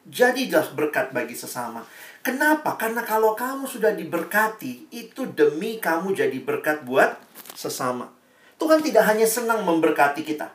jadilah 0.08 0.72
berkat 0.72 1.12
bagi 1.12 1.36
sesama. 1.36 1.84
Kenapa? 2.24 2.80
Karena 2.80 3.04
kalau 3.04 3.36
kamu 3.36 3.68
sudah 3.68 3.92
diberkati, 3.92 4.88
itu 4.92 5.28
demi 5.36 5.78
kamu 5.78 6.16
jadi 6.16 6.40
berkat 6.40 6.88
buat 6.88 7.20
sesama. 7.56 8.08
Tuhan 8.60 8.80
tidak 8.84 9.08
hanya 9.08 9.28
senang 9.28 9.64
memberkati 9.64 10.24
kita, 10.24 10.52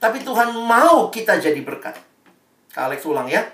tapi 0.00 0.24
Tuhan 0.24 0.56
mau 0.56 1.12
kita 1.12 1.36
jadi 1.36 1.60
berkat. 1.60 2.00
Kak 2.72 2.88
Alex 2.88 3.04
ulang 3.04 3.28
ya. 3.28 3.44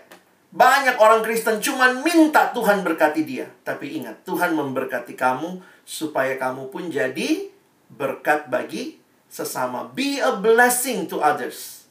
Banyak 0.49 0.97
orang 1.03 1.21
Kristen 1.21 1.61
cuma 1.61 1.93
minta 1.93 2.55
Tuhan 2.55 2.81
berkati 2.81 3.27
dia. 3.27 3.51
Tapi 3.67 4.01
ingat, 4.01 4.23
Tuhan 4.23 4.55
memberkati 4.55 5.13
kamu 5.19 5.61
supaya 5.89 6.37
kamu 6.37 6.69
pun 6.69 6.93
jadi 6.93 7.49
berkat 7.89 8.53
bagi 8.53 9.01
sesama. 9.33 9.89
Be 9.97 10.21
a 10.21 10.37
blessing 10.37 11.09
to 11.09 11.25
others. 11.25 11.89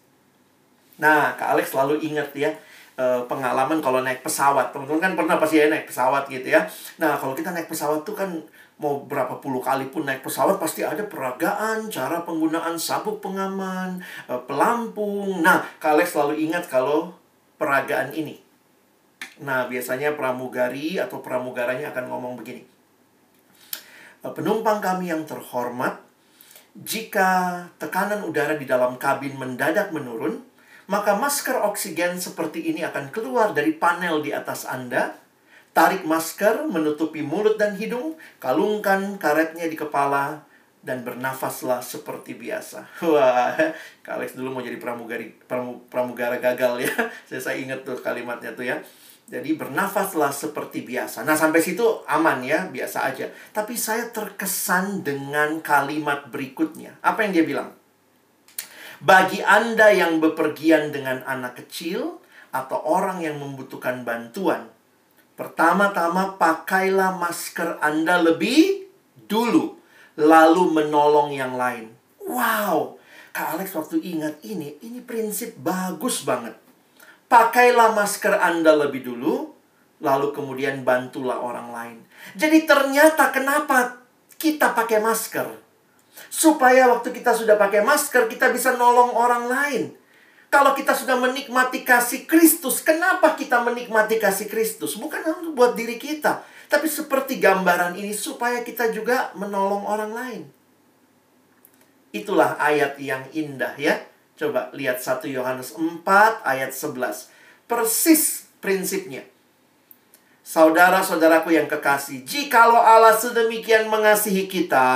Nah, 1.01 1.33
Kak 1.33 1.57
Alex 1.57 1.73
selalu 1.73 2.05
ingat 2.05 2.29
ya, 2.37 2.53
eh, 2.93 3.21
pengalaman 3.25 3.81
kalau 3.81 4.05
naik 4.05 4.21
pesawat. 4.21 4.69
Teman-teman 4.69 5.01
kan 5.01 5.13
pernah 5.17 5.41
pasti 5.41 5.57
ya 5.57 5.65
naik 5.65 5.89
pesawat 5.89 6.29
gitu 6.29 6.45
ya. 6.45 6.61
Nah, 7.01 7.17
kalau 7.17 7.33
kita 7.33 7.49
naik 7.49 7.65
pesawat 7.65 8.05
tuh 8.05 8.13
kan 8.13 8.29
mau 8.77 9.01
berapa 9.01 9.41
puluh 9.41 9.57
kali 9.57 9.89
pun 9.89 10.05
naik 10.05 10.21
pesawat 10.21 10.61
pasti 10.61 10.85
ada 10.85 11.01
peragaan, 11.01 11.89
cara 11.89 12.21
penggunaan 12.21 12.77
sabuk 12.77 13.17
pengaman, 13.17 13.97
eh, 14.29 14.41
pelampung. 14.45 15.41
Nah, 15.41 15.65
Kak 15.81 15.97
Alex 15.97 16.13
selalu 16.13 16.45
ingat 16.45 16.69
kalau 16.69 17.17
peragaan 17.57 18.13
ini. 18.13 18.37
Nah, 19.41 19.65
biasanya 19.65 20.13
pramugari 20.13 21.01
atau 21.01 21.21
pramugaranya 21.25 21.89
akan 21.89 22.05
ngomong 22.13 22.37
begini. 22.37 22.76
Eh, 24.25 24.33
penumpang 24.33 24.81
kami 24.81 25.13
yang 25.13 25.27
terhormat, 25.29 26.01
jika 26.77 27.63
tekanan 27.77 28.25
udara 28.25 28.57
di 28.57 28.65
dalam 28.65 28.97
kabin 28.97 29.37
mendadak 29.37 29.93
menurun, 29.93 30.41
maka 30.89 31.17
masker 31.17 31.57
oksigen 31.67 32.17
seperti 32.17 32.71
ini 32.71 32.81
akan 32.85 33.13
keluar 33.13 33.51
dari 33.51 33.75
panel 33.75 34.23
di 34.23 34.31
atas 34.33 34.65
Anda. 34.65 35.17
Tarik 35.75 36.09
masker, 36.09 36.65
menutupi 36.65 37.21
mulut 37.21 37.61
dan 37.61 37.77
hidung, 37.77 38.17
kalungkan 38.41 39.21
karetnya 39.21 39.69
di 39.69 39.77
kepala, 39.77 40.47
dan 40.81 41.03
bernafaslah 41.03 41.83
seperti 41.83 42.39
biasa. 42.39 42.87
Wah, 43.13 43.53
Kak 43.99 44.23
dulu 44.33 44.57
mau 44.57 44.63
jadi 44.63 44.79
pramugari, 44.79 45.35
pramugara 45.91 46.39
gagal 46.39 46.87
ya. 46.87 46.93
Saya, 47.27 47.41
saya 47.43 47.55
ingat 47.59 47.83
tuh 47.83 47.99
kalimatnya 47.99 48.55
tuh 48.55 48.65
ya. 48.65 48.79
Jadi 49.27 49.59
bernafaslah 49.59 50.31
seperti 50.31 50.87
biasa. 50.87 51.27
Nah, 51.27 51.35
sampai 51.35 51.59
situ 51.59 51.83
aman 52.07 52.39
ya, 52.47 52.71
biasa 52.71 53.11
aja. 53.11 53.27
Tapi 53.51 53.75
saya 53.75 54.07
terkesan 54.07 55.03
dengan 55.03 55.59
kalimat 55.59 56.31
berikutnya. 56.31 56.95
Apa 57.03 57.27
yang 57.27 57.35
dia 57.35 57.43
bilang? 57.43 57.75
Bagi 59.03 59.43
Anda 59.43 59.91
yang 59.91 60.23
bepergian 60.23 60.95
dengan 60.95 61.27
anak 61.27 61.59
kecil 61.59 62.23
atau 62.55 62.79
orang 62.87 63.19
yang 63.19 63.35
membutuhkan 63.35 64.07
bantuan, 64.07 64.71
pertama-tama 65.35 66.39
pakailah 66.39 67.19
masker 67.19 67.83
Anda 67.83 68.23
lebih 68.23 68.87
dulu, 69.27 69.75
lalu 70.15 70.63
menolong 70.71 71.35
yang 71.35 71.59
lain. 71.59 71.91
Wow, 72.23 72.95
Kak 73.35 73.59
Alex 73.59 73.75
waktu 73.75 73.99
ingat 73.99 74.39
ini, 74.47 74.79
ini 74.79 75.03
prinsip 75.03 75.59
bagus 75.59 76.23
banget 76.23 76.66
Pakailah 77.27 77.91
masker 77.91 78.39
Anda 78.39 78.71
lebih 78.75 79.03
dulu, 79.03 79.51
lalu 79.99 80.31
kemudian 80.31 80.87
bantulah 80.87 81.43
orang 81.43 81.69
lain. 81.75 81.97
Jadi 82.39 82.63
ternyata 82.63 83.35
kenapa 83.35 83.99
kita 84.39 84.71
pakai 84.71 85.03
masker? 85.03 85.47
Supaya 86.31 86.87
waktu 86.89 87.11
kita 87.11 87.35
sudah 87.35 87.59
pakai 87.59 87.83
masker, 87.83 88.31
kita 88.31 88.49
bisa 88.49 88.73
nolong 88.79 89.11
orang 89.13 89.45
lain. 89.51 89.83
Kalau 90.47 90.71
kita 90.71 90.95
sudah 90.95 91.19
menikmati 91.19 91.83
kasih 91.83 92.23
Kristus, 92.23 92.79
kenapa 92.79 93.35
kita 93.35 93.59
menikmati 93.59 94.15
kasih 94.15 94.47
Kristus? 94.47 94.95
Bukan 94.95 95.51
buat 95.51 95.75
diri 95.75 95.99
kita, 95.99 96.39
tapi 96.71 96.87
seperti 96.87 97.43
gambaran 97.43 97.99
ini 97.99 98.15
supaya 98.15 98.63
kita 98.63 98.95
juga 98.95 99.35
menolong 99.35 99.83
orang 99.83 100.11
lain. 100.15 100.41
Itulah 102.15 102.55
ayat 102.55 102.95
yang 102.95 103.27
indah 103.35 103.75
ya. 103.75 103.99
Coba 104.37 104.69
lihat 104.77 105.01
1 105.01 105.25
Yohanes 105.33 105.73
4 105.73 106.05
ayat 106.45 106.69
11. 106.69 107.33
Persis 107.65 108.45
prinsipnya. 108.61 109.25
Saudara-saudaraku 110.45 111.51
yang 111.51 111.67
kekasih, 111.67 112.23
jikalau 112.23 112.79
Allah 112.79 113.11
sedemikian 113.17 113.91
mengasihi 113.91 114.47
kita, 114.47 114.87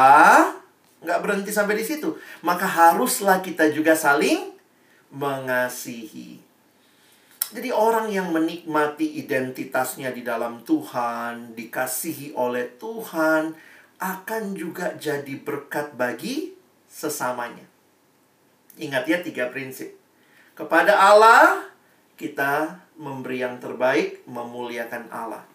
nggak 1.03 1.19
berhenti 1.19 1.51
sampai 1.51 1.75
di 1.75 1.83
situ, 1.83 2.15
maka 2.45 2.63
haruslah 2.63 3.43
kita 3.43 3.67
juga 3.73 3.97
saling 3.97 4.53
mengasihi. 5.11 6.39
Jadi 7.51 7.67
orang 7.67 8.07
yang 8.07 8.31
menikmati 8.31 9.19
identitasnya 9.19 10.15
di 10.15 10.23
dalam 10.23 10.63
Tuhan, 10.63 11.51
dikasihi 11.51 12.31
oleh 12.31 12.79
Tuhan, 12.79 13.51
akan 13.99 14.43
juga 14.55 14.95
jadi 14.95 15.35
berkat 15.35 15.99
bagi 15.99 16.55
sesamanya. 16.87 17.70
Ingat 18.81 19.05
ya 19.05 19.21
tiga 19.21 19.53
prinsip. 19.53 19.93
Kepada 20.57 20.97
Allah, 20.97 21.69
kita 22.17 22.81
memberi 22.97 23.45
yang 23.45 23.61
terbaik, 23.61 24.25
memuliakan 24.25 25.09
Allah. 25.13 25.45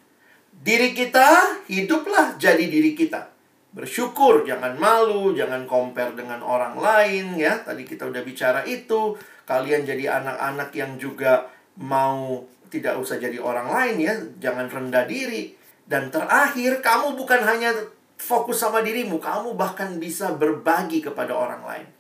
Diri 0.55 0.95
kita, 0.95 1.61
hiduplah 1.67 2.39
jadi 2.39 2.65
diri 2.71 2.95
kita. 2.95 3.29
Bersyukur, 3.75 4.47
jangan 4.49 4.79
malu, 4.81 5.37
jangan 5.37 5.69
compare 5.69 6.17
dengan 6.17 6.41
orang 6.41 6.81
lain 6.81 7.37
ya. 7.37 7.61
Tadi 7.61 7.85
kita 7.85 8.09
udah 8.09 8.23
bicara 8.25 8.65
itu. 8.65 9.19
Kalian 9.45 9.85
jadi 9.85 10.23
anak-anak 10.23 10.71
yang 10.73 10.97
juga 10.97 11.51
mau 11.77 12.41
tidak 12.73 12.97
usah 12.97 13.21
jadi 13.21 13.37
orang 13.37 13.69
lain 13.69 13.97
ya. 14.01 14.15
Jangan 14.41 14.71
rendah 14.73 15.05
diri. 15.05 15.53
Dan 15.85 16.09
terakhir, 16.09 16.81
kamu 16.81 17.15
bukan 17.21 17.43
hanya 17.45 17.71
fokus 18.17 18.65
sama 18.65 18.81
dirimu, 18.81 19.21
kamu 19.21 19.55
bahkan 19.55 20.01
bisa 20.01 20.33
berbagi 20.35 21.05
kepada 21.05 21.37
orang 21.37 21.63
lain. 21.63 21.96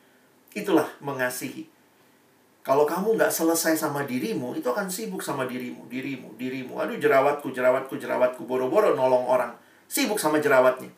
Itulah 0.57 0.89
mengasihi. 1.05 1.69
Kalau 2.65 2.89
kamu 2.89 3.15
nggak 3.15 3.31
selesai 3.31 3.79
sama 3.79 4.03
dirimu, 4.09 4.57
itu 4.57 4.67
akan 4.67 4.89
sibuk 4.91 5.23
sama 5.23 5.47
dirimu, 5.47 5.87
dirimu, 5.87 6.35
dirimu. 6.35 6.81
Aduh 6.83 6.99
jerawatku, 6.99 7.55
jerawatku, 7.55 7.95
jerawatku, 8.01 8.43
boro-boro 8.43 8.97
nolong 8.97 9.29
orang. 9.29 9.55
Sibuk 9.87 10.19
sama 10.19 10.43
jerawatnya. 10.43 10.91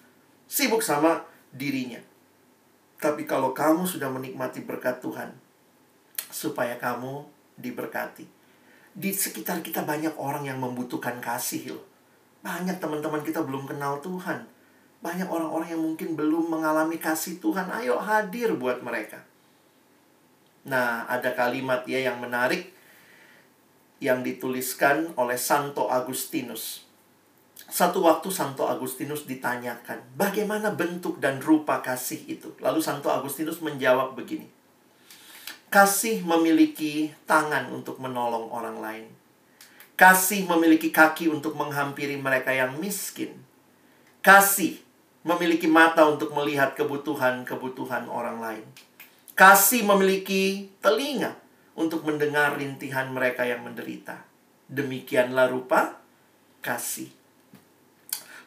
Sibuk 0.48 0.80
sama 0.80 1.26
dirinya. 1.52 2.00
Tapi 2.96 3.28
kalau 3.28 3.52
kamu 3.52 3.84
sudah 3.84 4.08
menikmati 4.08 4.64
berkat 4.64 5.04
Tuhan, 5.04 5.36
supaya 6.32 6.80
kamu 6.80 7.28
diberkati. 7.60 8.24
Di 8.96 9.12
sekitar 9.12 9.60
kita 9.60 9.84
banyak 9.84 10.16
orang 10.16 10.48
yang 10.48 10.56
membutuhkan 10.56 11.20
kasih 11.20 11.76
loh. 11.76 11.84
Banyak 12.40 12.80
teman-teman 12.80 13.20
kita 13.20 13.44
belum 13.44 13.68
kenal 13.68 14.00
Tuhan. 14.00 14.48
Banyak 15.04 15.28
orang-orang 15.28 15.76
yang 15.76 15.84
mungkin 15.84 16.16
belum 16.16 16.48
mengalami 16.48 16.96
kasih 16.96 17.36
Tuhan. 17.44 17.68
Ayo 17.68 18.00
hadir 18.00 18.56
buat 18.56 18.80
mereka. 18.80 19.27
Nah, 20.68 21.08
ada 21.08 21.32
kalimat 21.32 21.88
ya 21.88 22.04
yang 22.12 22.20
menarik 22.20 22.76
yang 23.98 24.22
dituliskan 24.22 25.10
oleh 25.18 25.40
Santo 25.40 25.90
Agustinus. 25.90 26.86
Satu 27.68 28.06
waktu 28.06 28.30
Santo 28.30 28.64
Agustinus 28.64 29.26
ditanyakan, 29.26 30.00
bagaimana 30.14 30.70
bentuk 30.70 31.18
dan 31.18 31.42
rupa 31.42 31.82
kasih 31.82 32.22
itu? 32.30 32.54
Lalu 32.62 32.80
Santo 32.80 33.10
Agustinus 33.10 33.58
menjawab 33.58 34.14
begini. 34.14 34.46
Kasih 35.68 36.24
memiliki 36.24 37.12
tangan 37.28 37.68
untuk 37.68 38.00
menolong 38.00 38.48
orang 38.48 38.78
lain. 38.80 39.06
Kasih 39.98 40.46
memiliki 40.48 40.88
kaki 40.88 41.28
untuk 41.28 41.58
menghampiri 41.58 42.16
mereka 42.16 42.54
yang 42.54 42.78
miskin. 42.80 43.36
Kasih 44.24 44.80
memiliki 45.26 45.68
mata 45.68 46.08
untuk 46.08 46.32
melihat 46.32 46.72
kebutuhan-kebutuhan 46.78 48.08
orang 48.08 48.38
lain. 48.40 48.64
Kasih 49.38 49.86
memiliki 49.86 50.66
telinga 50.82 51.38
untuk 51.78 52.02
mendengar 52.02 52.58
rintihan 52.58 53.06
mereka 53.14 53.46
yang 53.46 53.62
menderita. 53.62 54.26
Demikianlah 54.66 55.46
rupa 55.46 56.02
kasih. 56.58 57.06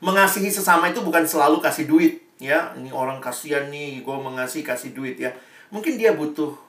Mengasihi 0.04 0.51
sesama 0.51 0.91
itu 0.91 0.99
bukan 0.99 1.23
selalu 1.23 1.63
kasih 1.63 1.88
duit, 1.88 2.19
ya. 2.43 2.75
Ini 2.75 2.91
orang 2.91 3.23
kasihan 3.23 3.71
nih, 3.71 4.04
gue 4.04 4.17
mengasihi 4.19 4.67
kasih 4.67 4.91
duit 4.91 5.15
ya. 5.15 5.32
Mungkin 5.71 5.95
dia 5.95 6.12
butuh 6.12 6.60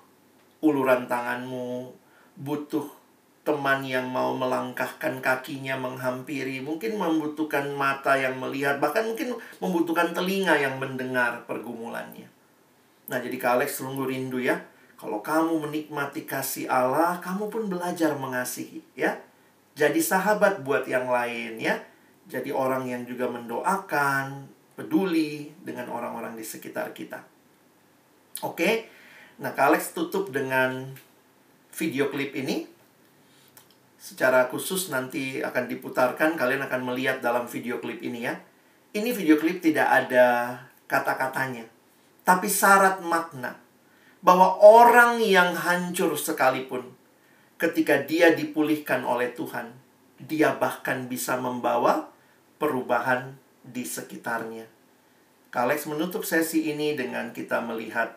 uluran 0.62 1.11
tanganmu, 1.11 1.90
butuh 2.38 2.87
teman 3.42 3.82
yang 3.82 4.06
mau 4.06 4.38
melangkahkan 4.38 5.18
kakinya 5.18 5.74
menghampiri, 5.74 6.62
mungkin 6.62 6.94
membutuhkan 6.94 7.74
mata 7.74 8.14
yang 8.14 8.38
melihat, 8.38 8.78
bahkan 8.78 9.02
mungkin 9.02 9.35
membutuhkan 9.58 10.14
telinga 10.14 10.54
yang 10.62 10.78
mendengar 10.78 11.42
pergumulannya. 11.50 12.30
Nah, 13.10 13.18
jadi 13.18 13.36
Kak 13.38 13.58
Alex 13.58 13.80
sungguh 13.82 14.06
rindu 14.10 14.38
ya. 14.38 14.62
Kalau 14.94 15.18
kamu 15.18 15.66
menikmati 15.66 16.22
kasih 16.22 16.70
Allah, 16.70 17.18
kamu 17.18 17.50
pun 17.50 17.66
belajar 17.66 18.14
mengasihi, 18.14 18.86
ya. 18.94 19.18
Jadi 19.74 19.98
sahabat 19.98 20.62
buat 20.62 20.86
yang 20.86 21.10
lain, 21.10 21.58
ya. 21.58 21.82
Jadi 22.30 22.54
orang 22.54 22.86
yang 22.86 23.02
juga 23.02 23.26
mendoakan, 23.26 24.46
peduli 24.78 25.50
dengan 25.66 25.90
orang-orang 25.90 26.38
di 26.38 26.46
sekitar 26.46 26.94
kita. 26.94 27.18
Oke, 28.46 28.86
nah 29.42 29.50
Kak 29.50 29.74
Alex 29.74 29.90
tutup 29.90 30.30
dengan 30.30 30.94
video 31.72 32.12
klip 32.12 32.36
ini 32.36 32.68
secara 34.02 34.50
khusus 34.50 34.90
nanti 34.90 35.40
akan 35.40 35.70
diputarkan 35.70 36.34
kalian 36.34 36.66
akan 36.66 36.82
melihat 36.82 37.22
dalam 37.22 37.46
video 37.46 37.78
klip 37.78 38.02
ini 38.02 38.26
ya 38.26 38.34
ini 38.98 39.14
video 39.14 39.38
klip 39.38 39.62
tidak 39.62 39.86
ada 39.86 40.58
kata-katanya 40.90 41.64
tapi 42.22 42.46
syarat 42.46 43.02
makna 43.02 43.58
bahwa 44.22 44.62
orang 44.62 45.18
yang 45.18 45.54
hancur 45.58 46.14
sekalipun 46.14 46.94
ketika 47.58 48.02
dia 48.02 48.35
dipulihkan 48.35 49.02
oleh 49.02 49.35
Tuhan 49.35 49.82
dia 50.22 50.54
bahkan 50.54 51.11
bisa 51.11 51.35
membawa 51.38 52.11
perubahan 52.62 53.35
di 53.66 53.82
sekitarnya. 53.82 54.70
Kalex 55.52 55.90
menutup 55.90 56.22
sesi 56.22 56.70
ini 56.70 56.94
dengan 56.94 57.35
kita 57.35 57.61
melihat 57.61 58.16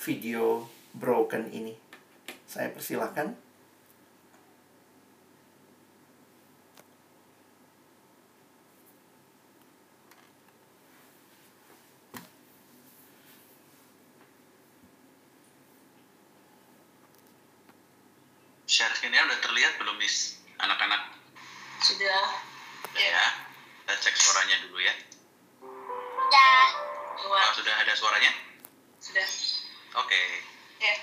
video 0.00 0.66
broken 0.96 1.52
ini. 1.52 1.76
Saya 2.48 2.72
persilahkan 2.72 3.36
share 18.70 18.94
screen-nya 18.94 19.26
udah 19.26 19.38
terlihat 19.42 19.82
belum, 19.82 19.98
Miss? 19.98 20.38
Anak-anak? 20.62 21.18
Sudah. 21.82 22.22
Ya. 22.94 23.18
Kita 23.82 23.94
cek 23.98 24.14
suaranya 24.14 24.56
dulu 24.70 24.78
ya. 24.78 24.94
Ya. 26.30 26.54
Oh, 27.26 27.52
sudah 27.58 27.74
ada 27.74 27.92
suaranya? 27.98 28.30
Sudah. 29.02 29.26
Oke. 29.98 30.14
Okay. 30.14 30.26
Ya. 30.86 30.94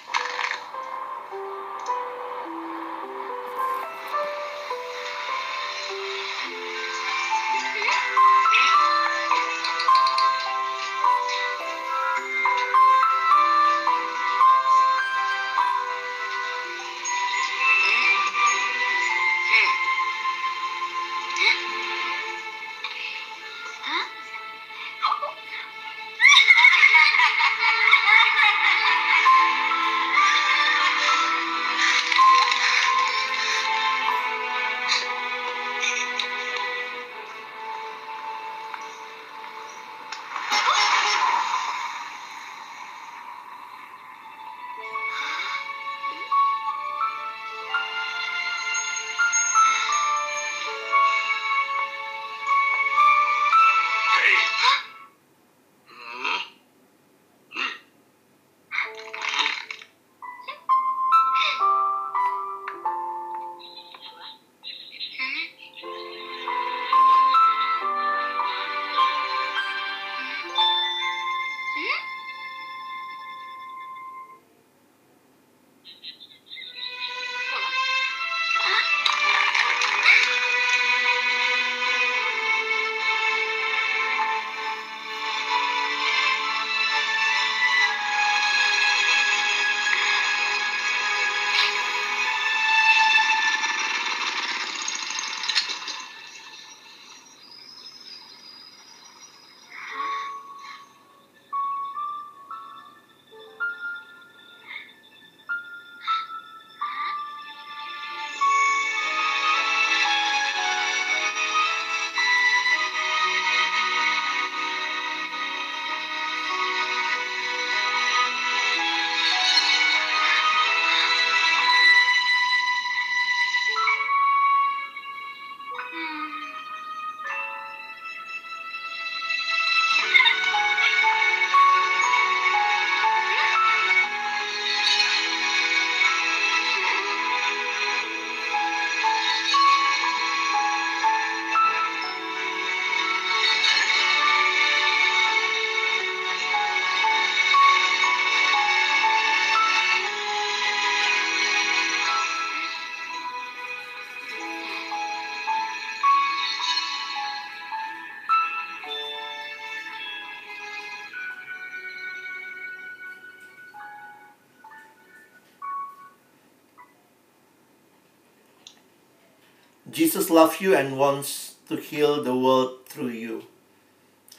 Jesus 169.98 170.30
love 170.30 170.62
you 170.62 170.78
and 170.78 170.94
wants 170.94 171.58
to 171.66 171.74
heal 171.74 172.22
the 172.22 172.38
world 172.38 172.86
through 172.86 173.10
you. 173.10 173.50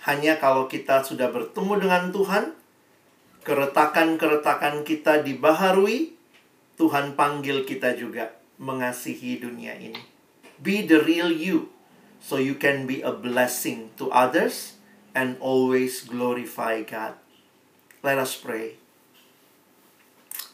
Hanya 0.06 0.38
kalau 0.38 0.70
kita 0.70 1.02
sudah 1.02 1.34
bertemu 1.34 1.82
dengan 1.82 2.14
Tuhan, 2.14 2.54
keretakan-keretakan 3.42 4.86
kita 4.86 5.26
dibaharui, 5.26 6.14
Tuhan 6.78 7.18
panggil 7.18 7.66
kita 7.66 7.98
juga 7.98 8.38
mengasihi 8.62 9.42
dunia 9.42 9.74
ini. 9.74 9.98
Be 10.62 10.86
the 10.86 11.02
real 11.02 11.34
you, 11.34 11.74
so 12.22 12.38
you 12.38 12.54
can 12.54 12.86
be 12.86 13.02
a 13.02 13.10
blessing 13.10 13.90
to 13.98 14.14
others 14.14 14.78
and 15.10 15.34
always 15.42 16.06
glorify 16.06 16.86
God. 16.86 17.18
Let 18.06 18.22
us 18.22 18.38
pray. 18.38 18.78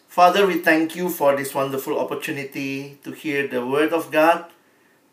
Father, 0.09 0.48
we 0.48 0.64
thank 0.64 0.96
you 0.96 1.12
for 1.12 1.36
this 1.36 1.52
wonderful 1.52 2.00
opportunity 2.00 2.96
to 3.05 3.12
hear 3.12 3.44
the 3.44 3.61
Word 3.61 3.92
of 3.92 4.09
God, 4.09 4.53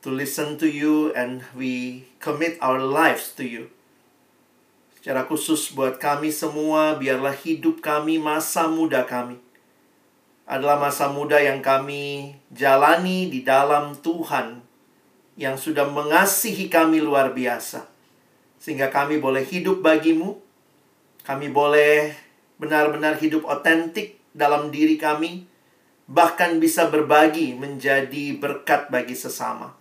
to 0.02 0.10
listen 0.10 0.58
to 0.58 0.66
you, 0.66 1.14
and 1.14 1.45
we 1.54 2.06
commit 2.18 2.58
our 2.58 2.82
lives 2.82 3.34
to 3.38 3.45
you. 3.45 3.70
Secara 4.97 5.26
khusus 5.26 5.74
buat 5.74 5.97
kami 5.97 6.30
semua, 6.30 6.97
biarlah 6.97 7.34
hidup 7.34 7.82
kami, 7.82 8.22
masa 8.22 8.70
muda 8.70 9.02
kami, 9.06 9.41
adalah 10.45 10.78
masa 10.78 11.10
muda 11.10 11.41
yang 11.41 11.62
kami 11.62 12.38
jalani 12.54 13.30
di 13.30 13.41
dalam 13.41 13.97
Tuhan 13.97 14.62
yang 15.39 15.58
sudah 15.58 15.89
mengasihi 15.89 16.70
kami 16.70 17.02
luar 17.02 17.34
biasa. 17.34 17.89
Sehingga 18.62 18.93
kami 18.93 19.18
boleh 19.18 19.41
hidup 19.41 19.82
bagimu, 19.82 20.38
kami 21.26 21.49
boleh 21.49 22.14
benar-benar 22.62 23.18
hidup 23.18 23.41
otentik 23.49 24.22
dalam 24.38 24.70
diri 24.70 25.02
kami, 25.02 25.49
bahkan 26.06 26.62
bisa 26.62 26.86
berbagi 26.93 27.58
menjadi 27.58 28.38
berkat 28.38 28.93
bagi 28.93 29.18
sesama. 29.18 29.80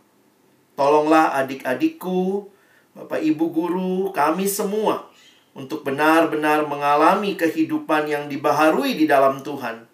Tolonglah 0.80 1.36
adik-adikku, 1.44 2.48
Bapak 2.96 3.20
Ibu 3.20 3.52
guru, 3.52 4.16
kami 4.16 4.48
semua 4.48 5.12
untuk 5.52 5.84
benar-benar 5.84 6.64
mengalami 6.64 7.36
kehidupan 7.36 8.08
yang 8.08 8.32
dibaharui 8.32 8.96
di 8.96 9.04
dalam 9.04 9.44
Tuhan, 9.44 9.84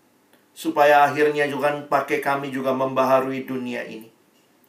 supaya 0.54 1.02
akhirnya 1.02 1.50
juga 1.50 1.74
pakai 1.90 2.22
kami 2.22 2.54
juga 2.54 2.70
membaharui 2.70 3.42
dunia 3.42 3.82
ini. 3.82 4.06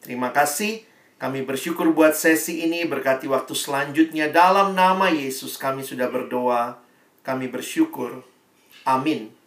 Terima 0.02 0.34
kasih. 0.34 0.82
Kami 1.22 1.46
bersyukur 1.46 1.94
buat 1.94 2.18
sesi 2.18 2.66
ini, 2.66 2.82
berkati 2.82 3.30
waktu 3.30 3.54
selanjutnya. 3.54 4.26
Dalam 4.26 4.74
nama 4.74 5.14
Yesus 5.14 5.54
kami 5.54 5.86
sudah 5.86 6.10
berdoa. 6.10 6.82
Kami 7.22 7.46
bersyukur. 7.46 8.26
Amin. 8.82 9.37